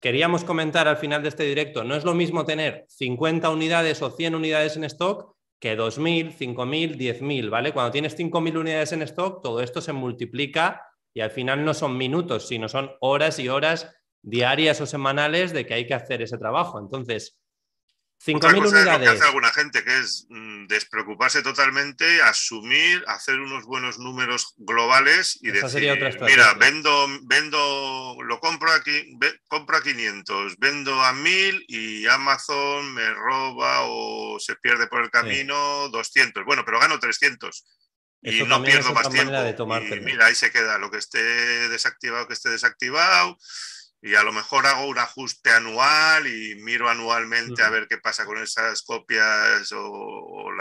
queríamos 0.00 0.42
comentar 0.42 0.88
al 0.88 0.96
final 0.96 1.22
de 1.22 1.28
este 1.28 1.44
directo, 1.44 1.84
no 1.84 1.94
es 1.94 2.04
lo 2.04 2.12
mismo 2.12 2.44
tener 2.44 2.86
50 2.88 3.48
unidades 3.50 4.02
o 4.02 4.10
100 4.10 4.34
unidades 4.34 4.76
en 4.76 4.84
stock 4.84 5.36
que 5.60 5.78
2.000, 5.78 6.36
5.000, 6.36 6.96
10.000, 6.96 7.50
¿vale? 7.50 7.72
Cuando 7.72 7.92
tienes 7.92 8.18
5.000 8.18 8.58
unidades 8.58 8.92
en 8.92 9.02
stock, 9.02 9.42
todo 9.42 9.60
esto 9.60 9.80
se 9.80 9.92
multiplica 9.92 10.82
y 11.14 11.20
al 11.20 11.30
final 11.30 11.64
no 11.64 11.72
son 11.72 11.96
minutos, 11.96 12.48
sino 12.48 12.68
son 12.68 12.90
horas 13.00 13.38
y 13.38 13.48
horas 13.48 13.94
diarias 14.22 14.80
o 14.80 14.86
semanales 14.86 15.52
de 15.52 15.64
que 15.64 15.74
hay 15.74 15.86
que 15.86 15.94
hacer 15.94 16.20
ese 16.20 16.36
trabajo. 16.36 16.78
Entonces, 16.80 17.38
5.000 18.24 18.58
unidades. 18.58 19.08
Es 19.08 19.14
hace 19.14 19.24
alguna 19.24 19.52
gente, 19.52 19.84
que 19.84 19.98
es 19.98 20.26
mm, 20.28 20.66
despreocuparse 20.66 21.42
totalmente, 21.42 22.22
asumir, 22.22 23.04
hacer 23.06 23.38
unos 23.38 23.64
buenos 23.64 23.98
números 23.98 24.54
globales 24.56 25.38
y 25.42 25.50
decir, 25.50 25.82
mira, 26.22 26.54
vendo, 26.54 27.06
vendo, 27.22 28.16
lo 28.22 28.40
compro 28.40 28.72
aquí, 28.72 29.16
compro 29.48 29.76
a 29.76 29.82
500, 29.82 30.58
vendo 30.58 31.02
a 31.02 31.12
1.000 31.12 31.64
y 31.68 32.06
Amazon 32.06 32.92
me 32.94 33.12
roba 33.14 33.82
o 33.82 34.38
se 34.40 34.56
pierde 34.56 34.86
por 34.86 35.02
el 35.02 35.10
camino 35.10 35.88
200. 35.90 36.44
Bueno, 36.44 36.64
pero 36.64 36.80
gano 36.80 36.98
300 36.98 37.64
y 38.22 38.42
no 38.42 38.62
pierdo 38.62 38.92
más 38.92 39.08
tiempo. 39.08 39.32
Y 39.94 40.00
mira, 40.00 40.26
ahí 40.26 40.34
se 40.34 40.50
queda 40.50 40.78
lo 40.78 40.90
que 40.90 40.98
esté 40.98 41.22
desactivado, 41.68 42.26
que 42.26 42.34
esté 42.34 42.50
desactivado 42.50 43.38
y 44.02 44.14
a 44.14 44.22
lo 44.22 44.32
mejor 44.32 44.66
hago 44.66 44.86
un 44.86 44.98
ajuste 44.98 45.50
anual 45.50 46.26
y 46.26 46.54
miro 46.56 46.88
anualmente 46.88 47.62
a 47.62 47.70
ver 47.70 47.88
qué 47.88 47.98
pasa 47.98 48.24
con 48.24 48.38
esas 48.38 48.82
copias 48.82 49.72
o, 49.72 50.52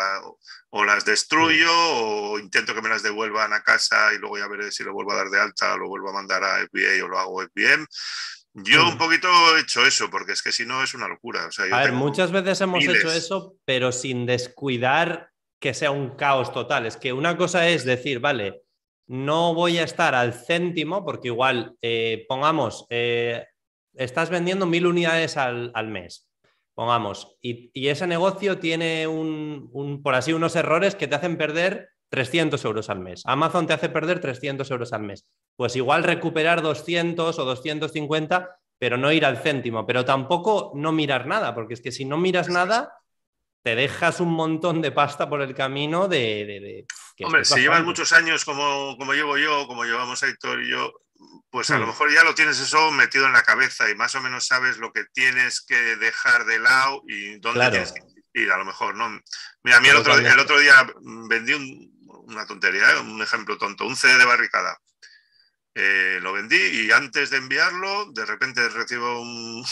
las 0.85 1.05
destruyo 1.05 1.71
o 1.71 2.39
intento 2.39 2.73
que 2.73 2.81
me 2.81 2.89
las 2.89 3.03
devuelvan 3.03 3.53
a 3.53 3.63
casa 3.63 4.13
y 4.13 4.17
luego 4.17 4.37
ya 4.37 4.47
veré 4.47 4.71
si 4.71 4.83
lo 4.83 4.93
vuelvo 4.93 5.13
a 5.13 5.17
dar 5.17 5.29
de 5.29 5.39
alta, 5.39 5.75
lo 5.77 5.87
vuelvo 5.87 6.09
a 6.09 6.13
mandar 6.13 6.43
a 6.43 6.65
FBA 6.67 7.03
o 7.03 7.07
lo 7.07 7.19
hago 7.19 7.41
FBM. 7.41 7.85
Yo 8.53 8.87
un 8.87 8.97
poquito 8.97 9.27
he 9.57 9.61
hecho 9.61 9.85
eso, 9.85 10.09
porque 10.09 10.31
es 10.31 10.41
que 10.41 10.53
si 10.53 10.65
no 10.65 10.81
es 10.81 10.93
una 10.93 11.09
locura. 11.09 11.49
a 11.71 11.79
ver, 11.81 11.91
muchas 11.91 12.31
veces 12.31 12.61
hemos 12.61 12.83
hecho 12.83 13.11
eso, 13.11 13.57
pero 13.65 13.91
sin 13.91 14.25
descuidar 14.25 15.31
que 15.59 15.73
sea 15.73 15.91
un 15.91 16.15
caos 16.15 16.53
total. 16.53 16.85
Es 16.85 16.95
que 16.95 17.11
una 17.11 17.35
cosa 17.35 17.67
es 17.67 17.83
decir, 17.83 18.19
vale, 18.19 18.64
no 19.07 19.53
voy 19.53 19.77
a 19.77 19.83
estar 19.83 20.15
al 20.15 20.33
céntimo, 20.33 21.05
porque 21.05 21.27
igual, 21.27 21.75
eh, 21.81 22.25
pongamos, 22.27 22.85
eh, 22.89 23.45
estás 23.93 24.29
vendiendo 24.29 24.65
mil 24.65 24.87
unidades 24.87 25.37
al, 25.37 25.71
mes, 25.87 26.29
pongamos, 26.73 27.37
y, 27.41 27.87
ese 27.87 28.07
negocio 28.07 28.59
tiene 28.59 29.07
un, 29.07 30.01
por 30.03 30.15
así, 30.15 30.33
unos 30.33 30.55
errores 30.55 30.95
que 30.95 31.07
te 31.07 31.15
hacen 31.15 31.37
perder 31.37 31.89
300 32.09 32.63
euros 32.65 32.89
al 32.89 32.99
mes. 32.99 33.21
Amazon 33.25 33.67
te 33.67 33.73
hace 33.73 33.89
perder 33.89 34.19
300 34.19 34.69
euros 34.71 34.93
al 34.93 35.01
mes. 35.01 35.25
Pues 35.55 35.75
igual 35.75 36.03
recuperar 36.03 36.61
200 36.61 37.37
o 37.37 37.45
250, 37.45 38.59
pero 38.77 38.97
no 38.97 39.11
ir 39.11 39.25
al 39.25 39.37
céntimo, 39.37 39.85
pero 39.85 40.05
tampoco 40.05 40.71
no 40.75 40.91
mirar 40.91 41.27
nada, 41.27 41.53
porque 41.55 41.73
es 41.73 41.81
que 41.81 41.91
si 41.91 42.05
no 42.05 42.17
miras 42.17 42.49
nada, 42.49 42.93
te 43.65 43.75
dejas 43.75 44.19
un 44.19 44.31
montón 44.31 44.79
de 44.79 44.91
pasta 44.91 45.27
por 45.27 45.41
el 45.41 45.55
camino 45.55 46.07
de... 46.07 46.85
Hombre, 47.23 47.43
si 47.43 47.61
llevas 47.61 47.83
muchos 47.83 48.13
años 48.13 48.45
como, 48.45 48.95
como 48.95 49.15
llevo 49.15 49.39
yo, 49.39 49.65
como 49.65 49.85
llevamos 49.85 50.21
Héctor 50.21 50.61
y 50.61 50.69
yo, 50.69 50.93
pues 51.49 51.71
a 51.71 51.79
lo 51.79 51.85
hmm. 51.85 51.89
mejor 51.89 52.13
ya 52.13 52.23
lo 52.23 52.35
tienes 52.35 52.59
eso 52.59 52.91
metido 52.91 53.25
en 53.25 53.33
la 53.33 53.41
cabeza 53.41 53.89
y 53.89 53.95
más 53.95 54.13
o 54.13 54.21
menos 54.21 54.45
sabes 54.45 54.77
lo 54.77 54.93
que 54.93 55.05
tienes 55.05 55.65
que 55.65 55.95
dejar 55.95 56.45
de 56.45 56.59
lado 56.59 57.01
y 57.07 57.39
dónde 57.39 57.71
tienes 57.71 57.91
que 57.91 58.01
ir, 58.39 58.51
a 58.51 58.57
lo 58.59 58.65
mejor, 58.65 58.93
¿no? 58.93 59.09
Mira, 59.63 59.77
a 59.77 59.81
mí 59.81 59.87
el 59.87 59.95
otro, 59.95 60.15
el 60.15 60.39
otro 60.39 60.59
día 60.59 60.87
vendí 61.27 61.91
una 62.03 62.45
tontería, 62.45 62.91
¿eh? 62.91 62.99
un 62.99 63.19
ejemplo 63.23 63.57
tonto, 63.57 63.87
un 63.87 63.95
CD 63.95 64.19
de 64.19 64.25
barricada. 64.25 64.79
Eh, 65.73 66.19
lo 66.21 66.33
vendí 66.33 66.55
y 66.55 66.91
antes 66.91 67.31
de 67.31 67.37
enviarlo, 67.37 68.11
de 68.11 68.25
repente 68.27 68.69
recibo 68.69 69.19
un, 69.19 69.65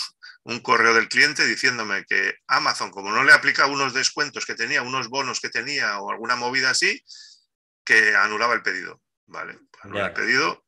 un 0.45 0.60
correo 0.60 0.93
del 0.93 1.08
cliente 1.08 1.45
diciéndome 1.45 2.06
que 2.06 2.36
Amazon, 2.47 2.91
como 2.91 3.12
no 3.12 3.23
le 3.23 3.34
aplica 3.34 3.65
unos 3.65 3.93
descuentos 3.93 4.45
que 4.45 4.56
tenía, 4.56 4.82
unos 4.82 5.08
bonos 5.08 5.39
que 5.39 5.49
tenía 5.49 5.99
o 5.99 6.12
alguna 6.12 6.36
movida 6.36 6.69
así, 6.69 7.03
que 7.86 8.15
anulaba 8.15 8.53
el 8.53 8.62
pedido. 8.62 9.01
Vale, 9.25 9.58
anulaba 9.82 10.08
el 10.08 10.13
pedido. 10.13 10.65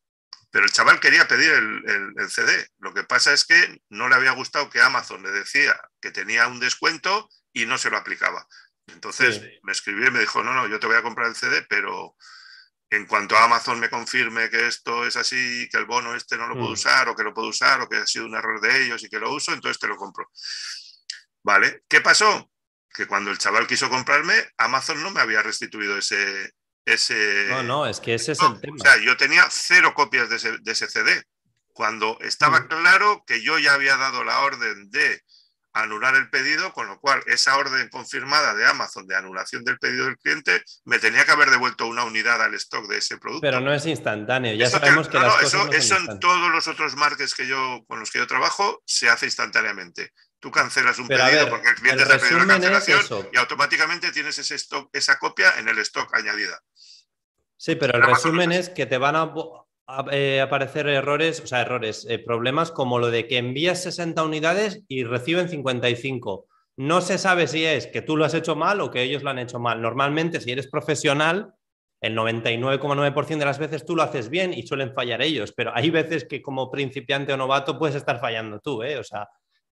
Pero 0.50 0.66
el 0.66 0.72
chaval 0.72 1.02
quería 1.02 1.28
pedir 1.28 1.52
el, 1.52 2.30
CD. 2.30 2.70
Lo 2.80 2.94
que 2.94 3.04
pasa 3.04 3.34
es 3.34 3.44
que 3.46 3.82
no 3.90 4.08
le 4.08 4.16
había 4.16 4.32
gustado 4.32 4.70
que 4.70 4.82
Amazon 4.82 5.22
le 5.22 5.32
decía 5.32 5.78
que 6.00 6.12
tenía 6.12 6.48
un 6.48 6.62
descuento 6.62 7.30
y 7.52 7.66
no 7.66 7.78
se 7.78 7.90
lo 7.90 7.98
aplicaba. 7.98 8.48
Entonces 8.88 9.42
me 9.64 9.74
escribió 9.74 10.08
y 10.08 10.12
me 10.12 10.22
dijo, 10.22 10.44
no, 10.44 10.54
no, 10.54 10.68
yo 10.68 10.80
te 10.80 10.88
voy 10.88 10.96
a 10.96 11.02
comprar 11.02 11.28
el 11.28 11.36
CD, 11.36 11.66
pero 11.68 12.16
en 12.89 13.06
cuanto 13.06 13.36
a 13.36 13.45
Amazon 13.45 13.80
me 13.80 13.89
confirme 13.89 14.50
que 14.50 14.67
esto 14.67 15.06
es 15.06 15.15
así, 15.17 15.67
que 15.71 15.78
el 15.78 15.86
bono 15.86 16.15
este 16.15 16.38
no 16.38 16.48
lo 16.48 16.54
puedo 16.54 16.69
mm. 16.69 16.74
usar 16.74 17.10
o 17.10 17.15
que 17.15 17.24
lo 17.24 17.34
puedo 17.34 17.48
usar 17.48 17.82
o 17.82 17.89
que 17.89 17.98
ha 17.98 18.08
sido 18.08 18.26
un 18.26 18.36
error 18.36 18.62
de 18.62 18.86
ellos 18.86 19.04
y 19.04 19.10
que 19.10 19.19
lo 19.19 19.34
uso, 19.34 19.54
entonces 19.54 19.80
te 19.80 19.88
lo 19.88 19.98
compro. 19.98 20.30
¿Vale? 21.43 21.84
¿Qué 21.88 22.02
pasó? 22.02 22.52
Que 22.93 23.08
cuando 23.08 23.32
el 23.32 23.38
chaval 23.38 23.67
quiso 23.67 23.89
comprarme, 23.89 24.34
Amazon 24.58 25.02
no 25.02 25.12
me 25.12 25.21
había 25.21 25.41
restituido 25.41 25.98
ese... 25.98 26.54
ese... 26.86 27.48
No, 27.50 27.63
no, 27.63 27.86
es 27.86 28.00
que 28.00 28.13
ese 28.13 28.32
es 28.34 28.41
el 28.41 28.60
tema. 28.62 28.78
O 28.80 28.84
sea, 28.84 28.98
yo 28.98 29.17
tenía 29.17 29.48
cero 29.50 29.93
copias 29.93 30.30
de 30.30 30.38
ese, 30.38 30.58
de 30.60 30.71
ese 30.71 30.88
CD. 30.88 31.24
Cuando 31.74 32.17
estaba 32.21 32.62
mm. 32.62 32.67
claro 32.67 33.24
que 33.28 33.41
yo 33.41 33.60
ya 33.60 33.74
había 33.74 33.98
dado 33.98 34.24
la 34.24 34.39
orden 34.41 34.89
de 34.91 35.21
anular 35.76 36.16
el 36.16 36.30
pedido, 36.30 36.72
con 36.74 36.88
lo 36.88 37.00
cual 37.00 37.22
esa 37.28 37.58
orden 37.58 37.90
confirmada 37.90 38.56
de 38.56 38.66
Amazon 38.66 39.06
de 39.08 39.16
anulación 39.16 39.64
del 39.66 39.78
pedido 39.78 40.06
del 40.06 40.18
cliente 40.18 40.64
me 40.86 41.00
tenía 41.00 41.26
que 41.26 41.32
haber 41.32 41.50
devuelto 41.50 41.86
una 41.86 42.06
unidad 42.06 42.42
al 42.42 42.54
stock 42.56 42.88
de 42.88 42.98
ese 42.98 43.18
producto. 43.18 43.42
Pero 43.42 43.60
no 43.60 43.74
es 43.74 43.86
instantáneo, 43.86 44.54
ya 44.56 44.70
sabemos 44.70 45.10
que 45.10 45.18
eso, 45.78 45.98
en 45.98 46.20
todos 46.20 46.50
los 46.50 46.68
otros 46.68 46.96
markets 46.96 47.36
que 47.36 47.46
yo, 47.46 47.84
con 47.88 48.00
los 48.00 48.10
que 48.10 48.20
yo 48.20 48.28
trabajo 48.28 48.82
se 48.86 49.10
hace 49.10 49.26
instantáneamente. 49.26 50.14
Tú 50.40 50.50
cancelas 50.50 50.98
un 50.98 51.08
pedido 51.08 51.50
porque 51.50 51.70
el 51.70 51.76
cliente 51.76 52.06
te 52.06 52.14
ha 52.14 52.20
pedido 52.20 52.40
la 52.40 52.48
cancelación 52.48 53.30
y 53.34 53.38
automáticamente 53.38 54.12
tienes 54.12 54.38
ese 54.40 54.56
stock, 54.56 54.90
esa 54.94 55.20
copia 55.20 55.60
en 55.60 55.68
el 55.68 55.78
stock 55.80 56.16
añadida. 56.16 56.58
Sí, 57.58 57.76
pero 57.76 57.98
el 57.98 58.04
resumen 58.04 58.52
es 58.54 58.70
que 58.70 58.86
te 58.86 58.98
van 58.98 59.16
a 59.16 59.34
eh, 60.12 60.41
aparecer 60.41 60.88
errores, 60.88 61.41
o 61.41 61.48
sea, 61.48 61.62
errores, 61.62 62.06
eh, 62.10 62.19
problemas 62.19 62.71
como 62.71 63.00
lo 63.00 63.12
de 63.12 63.28
que 63.28 63.38
envías 63.38 63.84
60 63.84 64.24
unidades 64.24 64.84
y 64.88 65.04
reciben 65.04 65.50
55. 65.50 66.48
No 66.78 67.02
se 67.02 67.17
sabe 67.17 67.48
si 67.48 67.65
es 67.65 67.88
que 67.88 68.02
tú 68.02 68.17
lo 68.17 68.26
has 68.26 68.34
hecho 68.34 68.56
mal 68.56 68.82
o 68.82 68.91
que 68.91 69.04
ellos 69.04 69.24
lo 69.24 69.30
han 69.30 69.39
hecho 69.39 69.60
mal. 69.60 69.82
Normalmente, 69.82 70.41
si 70.41 70.52
eres 70.52 70.67
profesional, 70.67 71.54
el 72.02 72.15
99,9% 72.15 73.38
de 73.38 73.45
las 73.45 73.60
veces 73.60 73.86
tú 73.86 73.95
lo 73.95 74.04
haces 74.04 74.30
bien 74.30 74.54
y 74.54 74.67
suelen 74.67 74.93
fallar 74.93 75.21
ellos, 75.21 75.54
pero 75.56 75.71
hay 75.74 75.89
veces 75.89 76.26
que 76.26 76.41
como 76.41 76.69
principiante 76.69 77.34
o 77.34 77.38
novato 77.38 77.80
puedes 77.80 77.95
estar 77.95 78.19
fallando 78.19 78.60
tú, 78.60 78.84
¿eh? 78.84 78.98
O 78.98 79.04
sea, 79.04 79.30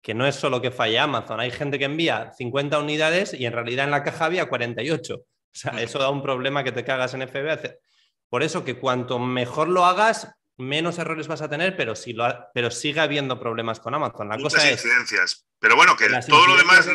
que 0.01 0.13
no 0.13 0.25
es 0.25 0.35
solo 0.35 0.61
que 0.61 0.71
falla 0.71 1.03
Amazon, 1.03 1.39
hay 1.39 1.51
gente 1.51 1.77
que 1.77 1.85
envía 1.85 2.31
50 2.33 2.79
unidades 2.79 3.33
y 3.33 3.45
en 3.45 3.53
realidad 3.53 3.85
en 3.85 3.91
la 3.91 4.03
caja 4.03 4.25
había 4.25 4.47
48. 4.47 5.15
O 5.15 5.59
sea, 5.59 5.81
eso 5.81 5.97
da 5.99 6.09
un 6.09 6.21
problema 6.21 6.63
que 6.63 6.71
te 6.71 6.83
cagas 6.83 7.13
en 7.15 7.23
FB. 7.23 7.77
Por 8.29 8.43
eso 8.43 8.63
que 8.63 8.79
cuanto 8.79 9.19
mejor 9.19 9.69
lo 9.69 9.85
hagas, 9.85 10.33
menos 10.57 10.97
errores 10.97 11.27
vas 11.27 11.41
a 11.41 11.49
tener, 11.49 11.77
pero, 11.77 11.95
si 11.95 12.13
lo 12.13 12.27
pero 12.53 12.71
sigue 12.71 12.99
habiendo 12.99 13.39
problemas 13.39 13.79
con 13.79 13.93
Amazon. 13.93 14.29
La 14.29 14.37
Muchas 14.37 14.69
incidencias. 14.69 15.47
Pero 15.59 15.75
bueno, 15.75 15.95
que 15.95 16.07
todo 16.27 16.45
lo 16.45 16.55
demás 16.55 16.87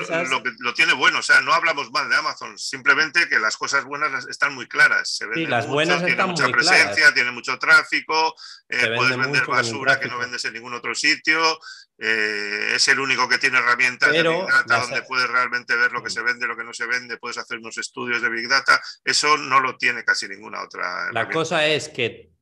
lo, 0.60 0.74
tiene 0.74 0.92
bueno. 0.92 1.18
O 1.18 1.22
sea, 1.22 1.40
no 1.40 1.52
hablamos 1.52 1.90
mal 1.90 2.08
de 2.08 2.14
Amazon, 2.14 2.56
simplemente 2.56 3.28
que 3.28 3.40
las 3.40 3.56
cosas 3.56 3.84
buenas 3.84 4.26
están 4.28 4.54
muy 4.54 4.68
claras. 4.68 5.16
Se 5.16 5.26
sí, 5.34 5.46
las 5.46 5.66
buenas 5.66 6.04
tiene 6.04 6.24
mucha 6.24 6.48
presencia, 6.48 7.12
tiene 7.12 7.32
mucho 7.32 7.58
tráfico, 7.58 8.34
eh, 8.68 8.92
puedes 8.96 9.16
vender 9.16 9.46
basura 9.46 9.98
que 9.98 10.08
no 10.08 10.18
vendes 10.18 10.44
en 10.44 10.54
ningún 10.54 10.74
otro 10.74 10.94
sitio. 10.94 11.58
Eh, 11.98 12.74
es 12.74 12.86
el 12.86 13.00
único 13.00 13.28
que 13.28 13.38
tiene 13.38 13.58
herramientas 13.58 14.12
de 14.12 14.22
Big 14.22 14.46
Data 14.46 14.80
donde 14.80 15.02
puedes 15.02 15.28
realmente 15.28 15.74
ver 15.74 15.92
lo 15.92 16.02
que 16.02 16.08
mm. 16.08 16.12
se 16.12 16.22
vende, 16.22 16.46
lo 16.46 16.56
que 16.56 16.64
no 16.64 16.72
se 16.72 16.86
vende, 16.86 17.16
puedes 17.16 17.38
hacer 17.38 17.58
unos 17.58 17.78
estudios 17.78 18.22
de 18.22 18.28
Big 18.28 18.48
Data. 18.48 18.80
Eso 19.04 19.36
no 19.36 19.58
lo 19.58 19.76
tiene 19.76 20.04
casi 20.04 20.28
ninguna 20.28 20.62
otra. 20.62 21.10
La 21.12 21.28
cosa 21.28 21.66
es 21.66 21.88
que 21.88 22.32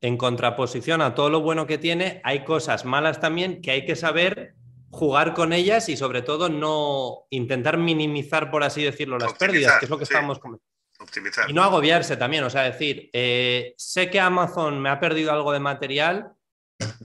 en 0.00 0.16
contraposición 0.16 1.02
a 1.02 1.14
todo 1.14 1.30
lo 1.30 1.40
bueno 1.40 1.66
que 1.66 1.78
tiene, 1.78 2.20
hay 2.24 2.44
cosas 2.44 2.84
malas 2.84 3.20
también 3.20 3.60
que 3.60 3.70
hay 3.70 3.84
que 3.84 3.96
saber 3.96 4.54
jugar 4.90 5.34
con 5.34 5.52
ellas 5.52 5.88
y 5.88 5.96
sobre 5.96 6.22
todo 6.22 6.48
no 6.48 7.26
intentar 7.30 7.78
minimizar, 7.78 8.50
por 8.50 8.62
así 8.62 8.82
decirlo, 8.82 9.18
las 9.18 9.34
pérdidas, 9.34 9.78
que 9.78 9.86
es 9.86 9.90
lo 9.90 9.98
que 9.98 10.04
estamos 10.04 10.38
comentando. 10.38 10.66
Y 11.48 11.52
no 11.52 11.62
agobiarse 11.62 12.16
también, 12.16 12.42
o 12.44 12.50
sea, 12.50 12.62
decir, 12.62 13.08
eh, 13.12 13.74
sé 13.76 14.10
que 14.10 14.18
Amazon 14.18 14.80
me 14.80 14.88
ha 14.88 14.98
perdido 14.98 15.32
algo 15.32 15.52
de 15.52 15.60
material, 15.60 16.32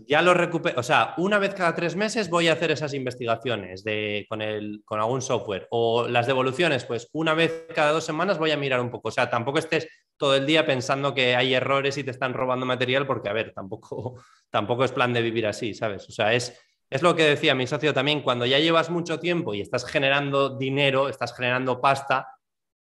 ya 0.08 0.22
lo 0.22 0.34
recupero, 0.34 0.80
o 0.80 0.84
sea, 0.84 1.14
una 1.18 1.40
vez 1.40 1.54
cada 1.54 1.74
tres 1.74 1.96
meses 1.96 2.30
voy 2.30 2.48
a 2.48 2.54
hacer 2.54 2.72
esas 2.72 2.94
investigaciones 2.94 3.84
de, 3.84 4.26
con, 4.30 4.42
el, 4.42 4.82
con 4.86 5.00
algún 5.00 5.22
software 5.22 5.68
o 5.72 6.08
las 6.08 6.28
devoluciones, 6.28 6.86
pues 6.86 7.10
una 7.14 7.34
vez 7.34 7.66
cada 7.74 7.92
dos 7.92 8.06
semanas 8.06 8.38
voy 8.38 8.52
a 8.52 8.58
mirar 8.58 8.82
un 8.82 8.92
poco, 8.92 9.10
o 9.10 9.12
sea, 9.12 9.30
tampoco 9.30 9.60
estés 9.60 9.88
todo 10.18 10.36
el 10.36 10.46
día 10.46 10.66
pensando 10.66 11.14
que 11.14 11.36
hay 11.36 11.54
errores 11.54 11.98
y 11.98 12.04
te 12.04 12.12
están 12.12 12.34
robando 12.34 12.66
material, 12.66 13.08
porque, 13.08 13.30
a 13.30 13.34
ver, 13.34 13.52
tampoco, 13.54 14.24
tampoco 14.50 14.86
es 14.86 14.92
plan 14.92 15.14
de 15.14 15.22
vivir 15.22 15.48
así, 15.48 15.74
¿sabes? 15.74 16.08
O 16.08 16.12
sea, 16.12 16.34
es, 16.34 16.60
es 16.90 17.02
lo 17.02 17.16
que 17.16 17.24
decía 17.24 17.56
mi 17.56 17.66
socio 17.66 17.94
también, 17.94 18.22
cuando 18.22 18.46
ya 18.46 18.60
llevas 18.60 18.90
mucho 18.90 19.20
tiempo 19.20 19.54
y 19.54 19.62
estás 19.62 19.86
generando 19.86 20.58
dinero, 20.58 21.10
estás 21.10 21.36
generando 21.36 21.82
pasta, 21.82 22.28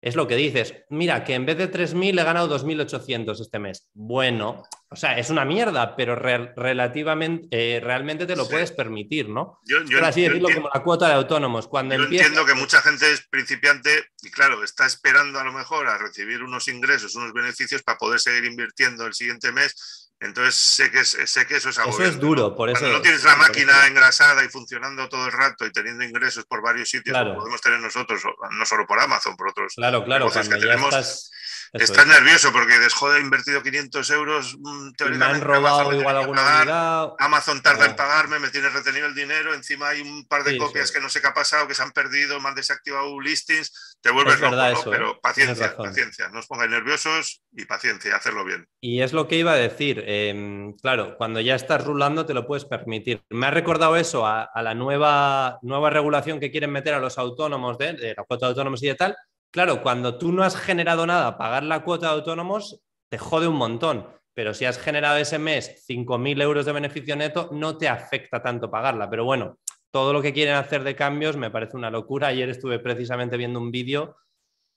es 0.01 0.15
lo 0.15 0.27
que 0.27 0.35
dices, 0.35 0.85
mira, 0.89 1.23
que 1.23 1.33
en 1.33 1.47
vez 1.47 1.57
de 1.57 1.71
3.000 1.71 2.21
he 2.21 2.23
ganado 2.23 2.47
2.800 2.59 3.41
este 3.41 3.57
mes. 3.57 3.89
Bueno, 3.95 4.61
o 4.89 4.95
sea, 4.95 5.17
es 5.17 5.29
una 5.29 5.45
mierda, 5.45 5.95
pero 5.95 6.15
relativamente, 6.15 7.47
eh, 7.51 7.79
realmente 7.79 8.25
te 8.25 8.35
lo 8.35 8.47
puedes 8.47 8.71
permitir, 8.71 9.29
¿no? 9.29 9.59
Yo, 9.65 9.79
así 10.03 10.21
decirlo 10.21 10.49
como 10.53 10.69
la 10.73 10.83
cuota 10.83 11.07
de 11.07 11.13
autónomos. 11.13 11.67
Cuando 11.67 11.95
yo 11.95 12.03
entiendo 12.03 12.45
que 12.45 12.53
mucha 12.53 12.81
gente 12.81 13.11
es 13.11 13.27
principiante 13.27 14.09
y 14.21 14.29
claro, 14.29 14.63
está 14.63 14.85
esperando 14.85 15.39
a 15.39 15.43
lo 15.43 15.51
mejor 15.51 15.87
a 15.87 15.97
recibir 15.97 16.43
unos 16.43 16.67
ingresos, 16.67 17.15
unos 17.15 17.33
beneficios 17.33 17.83
para 17.83 17.97
poder 17.97 18.19
seguir 18.19 18.45
invirtiendo 18.45 19.05
el 19.05 19.13
siguiente 19.13 19.51
mes 19.51 20.05
entonces 20.19 20.55
sé 20.55 20.91
que, 20.91 21.03
sé 21.03 21.45
que 21.45 21.57
eso 21.57 21.69
es 21.69 21.77
algo. 21.77 21.91
Eso 21.91 22.03
es 22.03 22.19
duro, 22.19 22.55
por 22.55 22.69
eso. 22.69 22.79
Cuando 22.79 22.97
no 22.97 23.01
tienes 23.03 23.23
la 23.23 23.35
máquina 23.35 23.85
engrasada 23.87 24.43
y 24.45 24.49
funcionando 24.49 25.09
todo 25.09 25.25
el 25.25 25.31
rato 25.31 25.65
y 25.65 25.71
teniendo 25.71 26.03
ingresos 26.03 26.45
por 26.45 26.61
varios 26.61 26.89
sitios, 26.89 27.17
como 27.17 27.35
podemos 27.35 27.61
tener 27.61 27.79
nosotros, 27.79 28.21
no 28.51 28.65
solo 28.65 28.87
por 28.87 28.99
Amazon, 28.99 29.35
por 29.35 29.49
otros. 29.49 29.73
Claro, 29.75 30.03
claro, 30.05 30.29
cuando 30.31 30.57
ya 30.57 30.73
estás 30.73 31.31
Estás 31.73 32.07
nervioso 32.07 32.51
porque 32.51 32.75
he 32.75 33.19
invertido 33.19 33.61
500 33.61 34.09
euros. 34.11 34.57
Mm, 34.59 34.91
me 35.17 35.25
han 35.25 35.41
robado 35.41 35.81
Amazon 35.81 35.99
igual 35.99 36.17
alguna 36.17 36.61
unidad. 36.61 37.13
Amazon 37.19 37.61
tarda 37.61 37.85
en 37.85 37.95
pagarme, 37.95 38.39
me 38.39 38.49
tiene 38.49 38.69
retenido 38.69 39.07
el 39.07 39.15
dinero. 39.15 39.53
Encima 39.53 39.89
hay 39.89 40.01
un 40.01 40.25
par 40.25 40.43
de 40.43 40.57
copias 40.57 40.91
que 40.91 40.99
no 40.99 41.09
sé 41.09 41.21
qué 41.21 41.27
ha 41.27 41.33
pasado, 41.33 41.67
que 41.67 41.73
se 41.73 41.83
han 41.83 41.91
perdido, 41.91 42.39
me 42.39 42.49
han 42.49 42.55
desactivado 42.55 43.19
listings. 43.19 43.97
Te 44.01 44.11
vuelves 44.11 44.39
loco, 44.39 44.55
¿no? 44.55 44.91
Pero 44.91 45.11
¿eh? 45.11 45.19
paciencia, 45.21 45.75
paciencia. 45.75 46.29
No 46.29 46.39
os 46.39 46.47
pongáis 46.47 46.71
nerviosos 46.71 47.41
y 47.51 47.65
paciencia, 47.65 48.15
hacerlo 48.15 48.45
bien. 48.45 48.67
Y 48.79 49.01
es 49.01 49.13
lo 49.13 49.27
que 49.27 49.37
iba 49.37 49.53
a 49.53 49.57
decir. 49.57 50.03
Em, 50.05 50.73
claro, 50.73 51.15
cuando 51.17 51.41
ya 51.41 51.55
estás 51.55 51.83
rulando 51.83 52.25
te 52.25 52.33
lo 52.33 52.45
puedes 52.45 52.65
permitir. 52.65 53.23
Me 53.29 53.47
ha 53.47 53.51
recordado 53.51 53.95
eso 53.95 54.25
a, 54.25 54.49
la 54.61 54.73
nueva, 54.73 55.59
nueva 55.61 55.89
regulación 55.89 56.39
que 56.39 56.51
quieren 56.51 56.71
meter 56.71 56.93
a 56.93 56.99
los 56.99 57.17
autónomos 57.17 57.77
de, 57.77 57.93
de 57.93 58.13
la 58.15 58.23
cuota 58.23 58.45
de 58.45 58.49
autónomos 58.51 58.81
y 58.83 58.87
de 58.87 58.95
tal 58.95 59.15
Claro, 59.55 59.81
cuando 59.81 60.17
tú 60.17 60.33
no 60.33 60.43
has 60.43 60.57
generado 60.57 61.07
nada, 61.07 61.37
pagar 61.37 61.63
la 61.63 61.81
cuota 61.81 62.07
de 62.07 62.15
autónomos 62.15 62.81
te 63.09 63.17
jode 63.17 63.47
un 63.47 63.55
montón. 63.55 64.05
Pero 64.33 64.53
si 64.53 64.65
has 64.65 64.77
generado 64.77 65.15
ese 65.15 65.39
mes 65.39 65.85
5.000 65.87 66.41
euros 66.41 66.65
de 66.65 66.73
beneficio 66.73 67.15
neto, 67.15 67.47
no 67.53 67.77
te 67.77 67.87
afecta 67.87 68.41
tanto 68.41 68.69
pagarla. 68.69 69.09
Pero 69.09 69.23
bueno, 69.23 69.57
todo 69.91 70.11
lo 70.11 70.21
que 70.21 70.33
quieren 70.33 70.55
hacer 70.55 70.83
de 70.83 70.97
cambios 70.97 71.37
me 71.37 71.51
parece 71.51 71.77
una 71.77 71.89
locura. 71.89 72.27
Ayer 72.27 72.49
estuve 72.49 72.79
precisamente 72.79 73.37
viendo 73.37 73.57
un 73.57 73.71
vídeo 73.71 74.17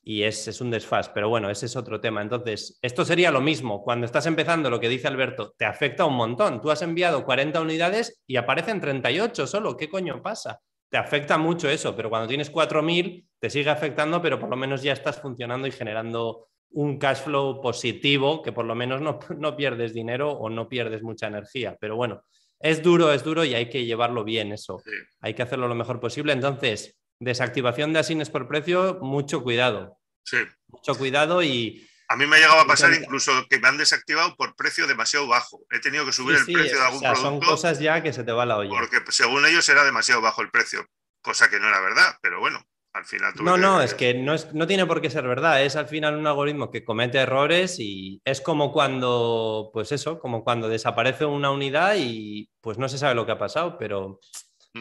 y 0.00 0.22
es, 0.22 0.60
un 0.60 0.70
desfaz, 0.70 1.08
pero 1.08 1.28
bueno, 1.28 1.50
ese 1.50 1.66
es 1.66 1.74
otro 1.74 2.00
tema. 2.00 2.22
Entonces, 2.22 2.78
esto 2.80 3.04
sería 3.04 3.32
lo 3.32 3.40
mismo. 3.40 3.82
Cuando 3.82 4.06
estás 4.06 4.26
empezando, 4.26 4.70
lo 4.70 4.78
que 4.78 4.88
dice 4.88 5.08
Alberto, 5.08 5.54
te 5.58 5.64
afecta 5.64 6.04
un 6.04 6.14
montón. 6.14 6.60
Tú 6.60 6.70
has 6.70 6.82
enviado 6.82 7.24
40 7.24 7.60
unidades 7.60 8.22
y 8.28 8.36
aparecen 8.36 8.80
38 8.80 9.44
solo. 9.48 9.76
¿Qué 9.76 9.88
coño 9.88 10.22
pasa? 10.22 10.60
Te 10.90 10.96
afecta 10.96 11.38
mucho 11.38 11.68
eso, 11.68 11.94
pero 11.94 12.10
cuando 12.10 12.28
tienes 12.28 12.52
4.000 12.52 13.26
te 13.38 13.50
sigue 13.50 13.70
afectando, 13.70 14.20
pero 14.22 14.38
por 14.38 14.48
lo 14.48 14.56
menos 14.56 14.82
ya 14.82 14.92
estás 14.92 15.20
funcionando 15.20 15.66
y 15.66 15.72
generando 15.72 16.48
un 16.70 16.98
cash 16.98 17.22
flow 17.22 17.60
positivo, 17.60 18.42
que 18.42 18.52
por 18.52 18.64
lo 18.64 18.74
menos 18.74 19.00
no, 19.00 19.18
no 19.38 19.56
pierdes 19.56 19.94
dinero 19.94 20.32
o 20.32 20.50
no 20.50 20.68
pierdes 20.68 21.02
mucha 21.02 21.26
energía. 21.26 21.76
Pero 21.80 21.96
bueno, 21.96 22.24
es 22.60 22.82
duro, 22.82 23.12
es 23.12 23.22
duro 23.22 23.44
y 23.44 23.54
hay 23.54 23.68
que 23.68 23.84
llevarlo 23.84 24.24
bien 24.24 24.52
eso. 24.52 24.82
Hay 25.20 25.34
que 25.34 25.42
hacerlo 25.42 25.68
lo 25.68 25.74
mejor 25.74 26.00
posible. 26.00 26.32
Entonces, 26.32 26.98
desactivación 27.20 27.92
de 27.92 28.00
asines 28.00 28.30
por 28.30 28.48
precio, 28.48 28.98
mucho 29.00 29.42
cuidado. 29.42 29.98
Sí. 30.24 30.38
Mucho 30.68 30.94
cuidado 30.96 31.42
y, 31.42 31.86
a 32.08 32.16
mí 32.16 32.26
me 32.26 32.36
ha 32.36 32.38
llegado 32.38 32.60
a 32.60 32.66
pasar 32.66 32.92
incluso 32.94 33.32
que 33.48 33.58
me 33.60 33.68
han 33.68 33.76
desactivado 33.76 34.34
por 34.34 34.56
precio 34.56 34.86
demasiado 34.86 35.28
bajo. 35.28 35.60
He 35.70 35.78
tenido 35.78 36.06
que 36.06 36.12
subir 36.12 36.36
el 36.36 36.44
precio 36.44 36.78
de 36.78 36.84
algún 36.84 37.00
producto. 37.00 37.22
Son 37.22 37.40
cosas 37.40 37.78
ya 37.78 38.02
que 38.02 38.14
se 38.14 38.24
te 38.24 38.32
va 38.32 38.46
la 38.46 38.56
olla. 38.56 38.70
Porque 38.70 39.00
según 39.12 39.44
ellos 39.44 39.68
era 39.68 39.84
demasiado 39.84 40.22
bajo 40.22 40.40
el 40.40 40.50
precio, 40.50 40.86
cosa 41.20 41.50
que 41.50 41.60
no 41.60 41.68
era 41.68 41.80
verdad, 41.80 42.16
pero 42.22 42.40
bueno, 42.40 42.64
al 42.94 43.04
final 43.04 43.34
No, 43.40 43.58
no, 43.58 43.82
es 43.82 43.92
que 43.92 44.14
no, 44.14 44.32
es, 44.32 44.54
no 44.54 44.66
tiene 44.66 44.86
por 44.86 45.02
qué 45.02 45.10
ser 45.10 45.28
verdad. 45.28 45.62
Es 45.62 45.76
al 45.76 45.86
final 45.86 46.16
un 46.16 46.26
algoritmo 46.26 46.70
que 46.70 46.82
comete 46.82 47.18
errores 47.18 47.76
y 47.78 48.22
es 48.24 48.40
como 48.40 48.72
cuando, 48.72 49.70
pues 49.74 49.92
eso, 49.92 50.18
como 50.18 50.42
cuando 50.42 50.68
desaparece 50.68 51.26
una 51.26 51.50
unidad 51.50 51.96
y 51.98 52.48
pues 52.62 52.78
no 52.78 52.88
se 52.88 52.96
sabe 52.96 53.14
lo 53.14 53.26
que 53.26 53.32
ha 53.32 53.38
pasado, 53.38 53.76
pero, 53.78 54.18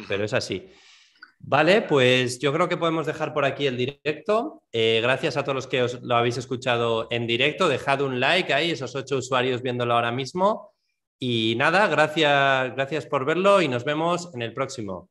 pero 0.07 0.23
es 0.23 0.33
así. 0.33 0.71
Vale, 1.39 1.81
pues 1.81 2.39
yo 2.39 2.51
creo 2.51 2.67
que 2.67 2.77
podemos 2.77 3.05
dejar 3.05 3.33
por 3.33 3.45
aquí 3.45 3.67
el 3.67 3.77
directo. 3.77 4.63
Eh, 4.71 4.99
gracias 5.01 5.37
a 5.37 5.43
todos 5.43 5.55
los 5.55 5.67
que 5.67 5.83
os 5.83 6.01
lo 6.01 6.15
habéis 6.15 6.37
escuchado 6.37 7.07
en 7.09 7.25
directo. 7.25 7.69
Dejad 7.69 8.01
un 8.01 8.19
like 8.19 8.53
ahí, 8.53 8.71
esos 8.71 8.95
ocho 8.95 9.17
usuarios 9.17 9.61
viéndolo 9.61 9.93
ahora 9.93 10.11
mismo. 10.11 10.73
Y 11.19 11.55
nada, 11.57 11.87
gracias, 11.87 12.75
gracias 12.75 13.05
por 13.05 13.25
verlo 13.25 13.61
y 13.61 13.67
nos 13.67 13.85
vemos 13.85 14.29
en 14.33 14.41
el 14.41 14.53
próximo. 14.53 15.09